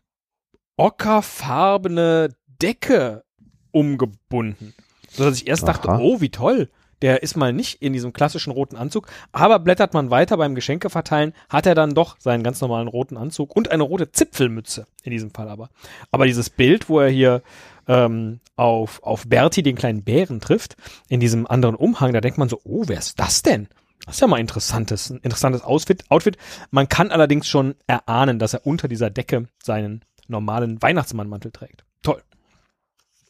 ockerfarbene 0.77 2.29
Decke 2.61 3.25
umgebunden. 3.71 4.73
So 5.09 5.25
dass 5.25 5.35
ich 5.41 5.47
erst 5.47 5.63
Aha. 5.63 5.73
dachte, 5.73 5.89
oh, 6.01 6.21
wie 6.21 6.29
toll. 6.29 6.69
Der 7.01 7.21
ist 7.23 7.37
mal 7.37 7.53
nicht 7.53 7.81
in 7.81 7.93
diesem 7.93 8.13
klassischen 8.13 8.51
roten 8.51 8.75
Anzug, 8.75 9.07
aber 9.31 9.59
blättert 9.59 9.93
man 9.93 10.09
weiter 10.09 10.37
beim 10.37 10.55
Geschenke 10.55 10.89
verteilen, 10.89 11.33
hat 11.49 11.65
er 11.65 11.75
dann 11.75 11.93
doch 11.93 12.17
seinen 12.19 12.43
ganz 12.43 12.59
normalen 12.61 12.87
roten 12.87 13.17
Anzug 13.17 13.55
und 13.55 13.71
eine 13.71 13.83
rote 13.83 14.11
Zipfelmütze 14.11 14.87
in 15.03 15.11
diesem 15.11 15.31
Fall 15.31 15.49
aber. 15.49 15.69
Aber 16.11 16.25
dieses 16.25 16.49
Bild, 16.49 16.89
wo 16.89 16.99
er 16.99 17.09
hier 17.09 17.43
ähm, 17.87 18.39
auf, 18.55 19.01
auf 19.03 19.27
Bertie, 19.27 19.63
den 19.63 19.75
kleinen 19.75 20.03
Bären, 20.03 20.41
trifft, 20.41 20.75
in 21.07 21.19
diesem 21.19 21.47
anderen 21.47 21.75
Umhang, 21.75 22.13
da 22.13 22.21
denkt 22.21 22.37
man 22.37 22.49
so, 22.49 22.59
oh, 22.63 22.83
wer 22.87 22.97
ist 22.97 23.19
das 23.19 23.43
denn? 23.43 23.67
Das 24.05 24.15
ist 24.15 24.21
ja 24.21 24.27
mal 24.27 24.39
interessantes, 24.39 25.09
ein 25.09 25.19
interessantes 25.19 25.63
Outfit, 25.63 26.05
Outfit. 26.09 26.37
Man 26.71 26.87
kann 26.87 27.11
allerdings 27.11 27.47
schon 27.47 27.75
erahnen, 27.87 28.39
dass 28.39 28.53
er 28.53 28.65
unter 28.65 28.87
dieser 28.87 29.09
Decke 29.09 29.47
seinen 29.61 30.03
normalen 30.27 30.81
Weihnachtsmannmantel 30.81 31.51
trägt. 31.51 31.83
Toll. 32.03 32.21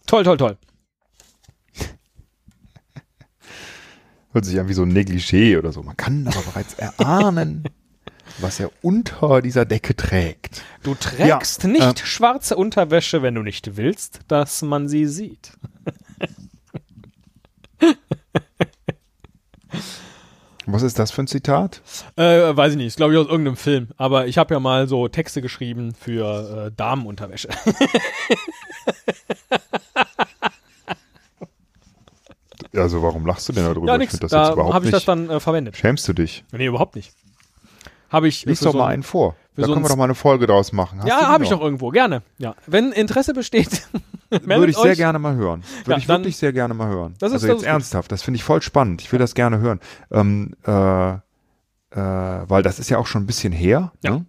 Toll, 0.05 0.23
toll, 0.23 0.37
toll. 0.37 0.57
Hört 4.37 4.45
sich 4.45 4.59
an 4.59 4.69
wie 4.69 4.73
so 4.73 4.83
ein 4.83 4.91
Negligé 4.95 5.57
oder 5.57 5.71
so. 5.71 5.81
Man 5.81 5.97
kann 5.97 6.27
aber 6.27 6.43
bereits 6.43 6.75
erahnen, 6.75 7.63
was 8.37 8.59
er 8.59 8.69
unter 8.83 9.41
dieser 9.41 9.65
Decke 9.65 9.95
trägt. 9.95 10.61
Du 10.83 10.93
trägst 10.93 11.63
ja, 11.63 11.69
nicht 11.69 12.03
äh, 12.03 12.05
schwarze 12.05 12.55
Unterwäsche, 12.55 13.23
wenn 13.23 13.33
du 13.33 13.41
nicht 13.41 13.77
willst, 13.77 14.19
dass 14.27 14.61
man 14.61 14.87
sie 14.87 15.07
sieht. 15.07 15.53
Was 20.67 20.83
ist 20.83 20.99
das 20.99 21.09
für 21.11 21.23
ein 21.23 21.27
Zitat? 21.27 21.81
Äh, 22.15 22.55
weiß 22.55 22.73
ich 22.73 22.77
nicht, 22.77 22.87
ist 22.87 22.97
glaube 22.97 23.13
ich 23.13 23.19
aus 23.19 23.27
irgendeinem 23.27 23.55
Film. 23.57 23.87
Aber 23.97 24.27
ich 24.27 24.37
habe 24.37 24.53
ja 24.53 24.59
mal 24.59 24.87
so 24.87 25.07
Texte 25.07 25.41
geschrieben 25.41 25.95
für 25.95 26.67
äh, 26.67 26.71
Damenunterwäsche. 26.75 27.49
Also 32.87 33.03
warum 33.03 33.25
lachst 33.25 33.49
du 33.49 33.53
denn 33.53 33.65
darüber? 33.65 33.85
Ja, 33.85 33.97
nix. 33.97 34.13
Ich 34.13 34.21
das 34.21 34.31
da 34.31 34.55
habe 34.55 34.85
ich 34.85 34.91
das 34.91 35.03
dann 35.03 35.29
äh, 35.29 35.41
verwendet. 35.41 35.75
Schämst 35.75 36.07
du 36.07 36.13
dich? 36.13 36.45
Nee, 36.53 36.67
überhaupt 36.67 36.95
nicht. 36.95 37.11
Habe 38.09 38.29
ich. 38.29 38.45
Lies 38.45 38.61
doch 38.61 38.71
so 38.71 38.77
mal 38.77 38.87
einen 38.87 39.03
vor. 39.03 39.35
Da 39.57 39.63
können 39.63 39.81
wir 39.81 39.89
doch 39.89 39.97
mal 39.97 40.05
eine 40.05 40.15
Folge 40.15 40.47
draus 40.47 40.71
machen. 40.71 40.99
Hast 40.99 41.09
ja, 41.09 41.27
habe 41.27 41.43
ich 41.43 41.49
doch 41.49 41.59
irgendwo. 41.59 41.89
Gerne. 41.89 42.21
Ja. 42.37 42.55
Wenn 42.65 42.93
Interesse 42.93 43.33
besteht, 43.33 43.89
würde 44.29 44.71
ich 44.71 44.77
euch. 44.77 44.83
sehr 44.83 44.95
gerne 44.95 45.19
mal 45.19 45.35
hören. 45.35 45.63
Würde 45.79 45.91
ja, 45.91 45.97
ich 45.97 46.07
wirklich 46.07 46.37
sehr 46.37 46.53
gerne 46.53 46.73
mal 46.73 46.87
hören. 46.87 47.15
Das 47.19 47.31
ist, 47.31 47.43
also 47.43 47.47
jetzt 47.47 47.63
das 47.63 47.67
ernsthaft. 47.67 48.09
Das 48.09 48.23
finde 48.23 48.37
ich 48.37 48.45
voll 48.45 48.61
spannend. 48.61 49.01
Ich 49.01 49.11
will 49.11 49.19
das 49.19 49.35
gerne 49.35 49.59
hören. 49.59 49.81
Ähm, 50.09 50.53
äh, 50.65 51.09
äh, 51.11 51.19
weil 51.91 52.63
das 52.63 52.79
ist 52.79 52.89
ja 52.89 52.99
auch 52.99 53.07
schon 53.07 53.23
ein 53.23 53.27
bisschen 53.27 53.51
her. 53.51 53.91
Ja. 54.01 54.11
Ne? 54.11 54.25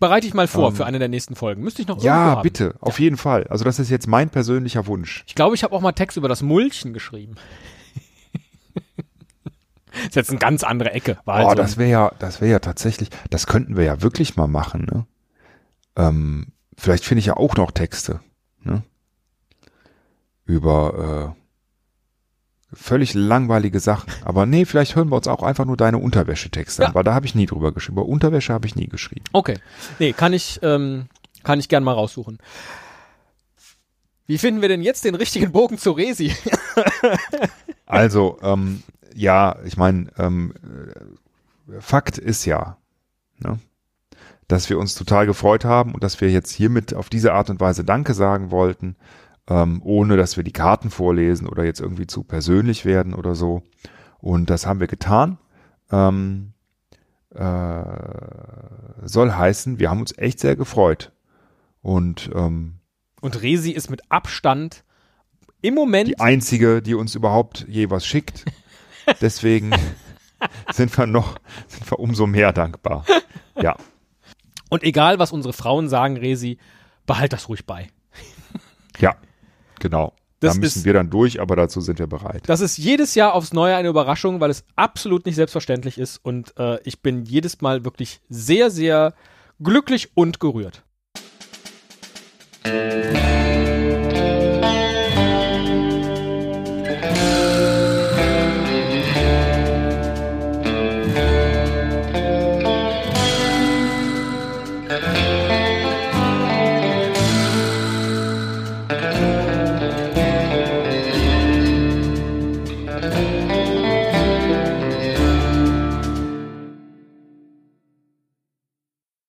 Bereite 0.00 0.26
ich 0.26 0.34
mal 0.34 0.48
vor 0.48 0.68
um, 0.68 0.72
ähm, 0.72 0.76
für 0.76 0.86
eine 0.86 0.98
der 0.98 1.08
nächsten 1.08 1.36
Folgen. 1.36 1.62
Müsste 1.62 1.82
ich 1.82 1.88
noch 1.88 2.02
Ja, 2.02 2.36
bitte, 2.42 2.74
auf 2.80 2.98
ja. 2.98 3.04
jeden 3.04 3.16
Fall. 3.16 3.46
Also 3.48 3.64
das 3.64 3.78
ist 3.78 3.90
jetzt 3.90 4.08
mein 4.08 4.30
persönlicher 4.30 4.86
Wunsch. 4.86 5.22
Ich 5.28 5.34
glaube, 5.36 5.54
ich 5.54 5.62
habe 5.62 5.74
auch 5.74 5.80
mal 5.80 5.92
Text 5.92 6.16
über 6.16 6.28
das 6.28 6.42
Mulchen 6.42 6.92
geschrieben. 6.92 7.36
ist 10.06 10.16
jetzt 10.16 10.30
eine 10.30 10.38
ganz 10.38 10.64
andere 10.64 10.90
Ecke. 10.92 11.18
War 11.24 11.36
halt 11.36 11.46
oh, 11.46 11.50
so 11.50 11.56
das 11.56 11.76
wäre 11.76 11.90
ja, 11.90 12.12
das 12.18 12.40
wäre 12.40 12.50
ja 12.50 12.58
tatsächlich, 12.58 13.10
das 13.28 13.46
könnten 13.46 13.76
wir 13.76 13.84
ja 13.84 14.02
wirklich 14.02 14.36
mal 14.36 14.48
machen. 14.48 14.88
Ne? 14.90 15.06
Ähm, 15.96 16.48
vielleicht 16.76 17.04
finde 17.04 17.20
ich 17.20 17.26
ja 17.26 17.36
auch 17.36 17.54
noch 17.56 17.70
Texte 17.70 18.20
ne? 18.62 18.82
über 20.46 21.34
äh, 21.36 21.39
völlig 22.72 23.14
langweilige 23.14 23.80
Sachen. 23.80 24.10
Aber 24.24 24.46
nee, 24.46 24.64
vielleicht 24.64 24.96
hören 24.96 25.08
wir 25.08 25.16
uns 25.16 25.28
auch 25.28 25.42
einfach 25.42 25.64
nur 25.64 25.76
deine 25.76 25.98
Unterwäschetexte 25.98 26.82
ja. 26.82 26.88
an, 26.88 26.94
weil 26.94 27.04
da 27.04 27.14
habe 27.14 27.26
ich 27.26 27.34
nie 27.34 27.46
drüber 27.46 27.72
geschrieben. 27.72 27.98
Über 27.98 28.06
Unterwäsche 28.06 28.52
habe 28.52 28.66
ich 28.66 28.76
nie 28.76 28.86
geschrieben. 28.86 29.24
Okay. 29.32 29.58
Nee, 29.98 30.12
kann 30.12 30.32
ich, 30.32 30.60
ähm, 30.62 31.06
kann 31.42 31.58
ich 31.58 31.68
gern 31.68 31.84
mal 31.84 31.92
raussuchen. 31.92 32.38
Wie 34.26 34.38
finden 34.38 34.60
wir 34.62 34.68
denn 34.68 34.82
jetzt 34.82 35.04
den 35.04 35.16
richtigen 35.16 35.50
Bogen 35.50 35.78
zu 35.78 35.90
Resi? 35.90 36.32
also, 37.86 38.38
ähm, 38.42 38.82
ja, 39.14 39.56
ich 39.64 39.76
meine, 39.76 40.08
ähm, 40.18 40.54
Fakt 41.80 42.18
ist 42.18 42.44
ja, 42.44 42.76
ne, 43.38 43.58
dass 44.46 44.70
wir 44.70 44.78
uns 44.78 44.94
total 44.94 45.26
gefreut 45.26 45.64
haben 45.64 45.94
und 45.94 46.04
dass 46.04 46.20
wir 46.20 46.30
jetzt 46.30 46.52
hiermit 46.52 46.94
auf 46.94 47.08
diese 47.08 47.32
Art 47.32 47.50
und 47.50 47.60
Weise 47.60 47.84
Danke 47.84 48.14
sagen 48.14 48.50
wollten 48.50 48.96
ähm, 49.50 49.82
ohne 49.84 50.16
dass 50.16 50.36
wir 50.36 50.44
die 50.44 50.52
Karten 50.52 50.90
vorlesen 50.90 51.48
oder 51.48 51.64
jetzt 51.64 51.80
irgendwie 51.80 52.06
zu 52.06 52.22
persönlich 52.22 52.84
werden 52.84 53.14
oder 53.14 53.34
so. 53.34 53.62
Und 54.20 54.48
das 54.48 54.64
haben 54.64 54.78
wir 54.78 54.86
getan. 54.86 55.38
Ähm, 55.90 56.52
äh, 57.34 57.84
soll 59.02 59.32
heißen, 59.32 59.80
wir 59.80 59.90
haben 59.90 60.00
uns 60.00 60.16
echt 60.16 60.38
sehr 60.38 60.54
gefreut. 60.54 61.12
Und, 61.82 62.30
ähm, 62.32 62.76
und 63.20 63.42
Resi 63.42 63.72
ist 63.72 63.90
mit 63.90 64.02
Abstand 64.10 64.84
im 65.62 65.74
Moment 65.74 66.08
die 66.08 66.20
einzige, 66.20 66.80
die 66.80 66.94
uns 66.94 67.16
überhaupt 67.16 67.66
je 67.68 67.90
was 67.90 68.06
schickt. 68.06 68.44
Deswegen 69.20 69.72
sind 70.72 70.96
wir 70.96 71.06
noch, 71.06 71.36
sind 71.66 71.90
wir 71.90 71.98
umso 71.98 72.28
mehr 72.28 72.52
dankbar. 72.52 73.04
Ja. 73.60 73.76
Und 74.68 74.84
egal, 74.84 75.18
was 75.18 75.32
unsere 75.32 75.52
Frauen 75.52 75.88
sagen, 75.88 76.16
Resi, 76.16 76.58
behalt 77.04 77.32
das 77.32 77.48
ruhig 77.48 77.66
bei. 77.66 77.88
Ja, 78.98 79.16
genau. 79.80 80.12
Das 80.38 80.54
da 80.54 80.60
müssen 80.60 80.78
ist- 80.78 80.84
wir 80.86 80.94
dann 80.94 81.10
durch, 81.10 81.40
aber 81.40 81.54
dazu 81.56 81.80
sind 81.82 81.98
wir 81.98 82.06
bereit. 82.06 82.44
Das 82.46 82.60
ist 82.62 82.78
jedes 82.78 83.14
Jahr 83.14 83.34
aufs 83.34 83.52
Neue 83.52 83.76
eine 83.76 83.88
Überraschung, 83.88 84.40
weil 84.40 84.48
es 84.50 84.64
absolut 84.76 85.26
nicht 85.26 85.34
selbstverständlich 85.34 85.98
ist 85.98 86.16
und 86.24 86.56
äh, 86.58 86.78
ich 86.84 87.02
bin 87.02 87.24
jedes 87.24 87.60
Mal 87.60 87.84
wirklich 87.84 88.20
sehr, 88.30 88.70
sehr 88.70 89.12
glücklich 89.62 90.10
und 90.14 90.40
gerührt. 90.40 90.82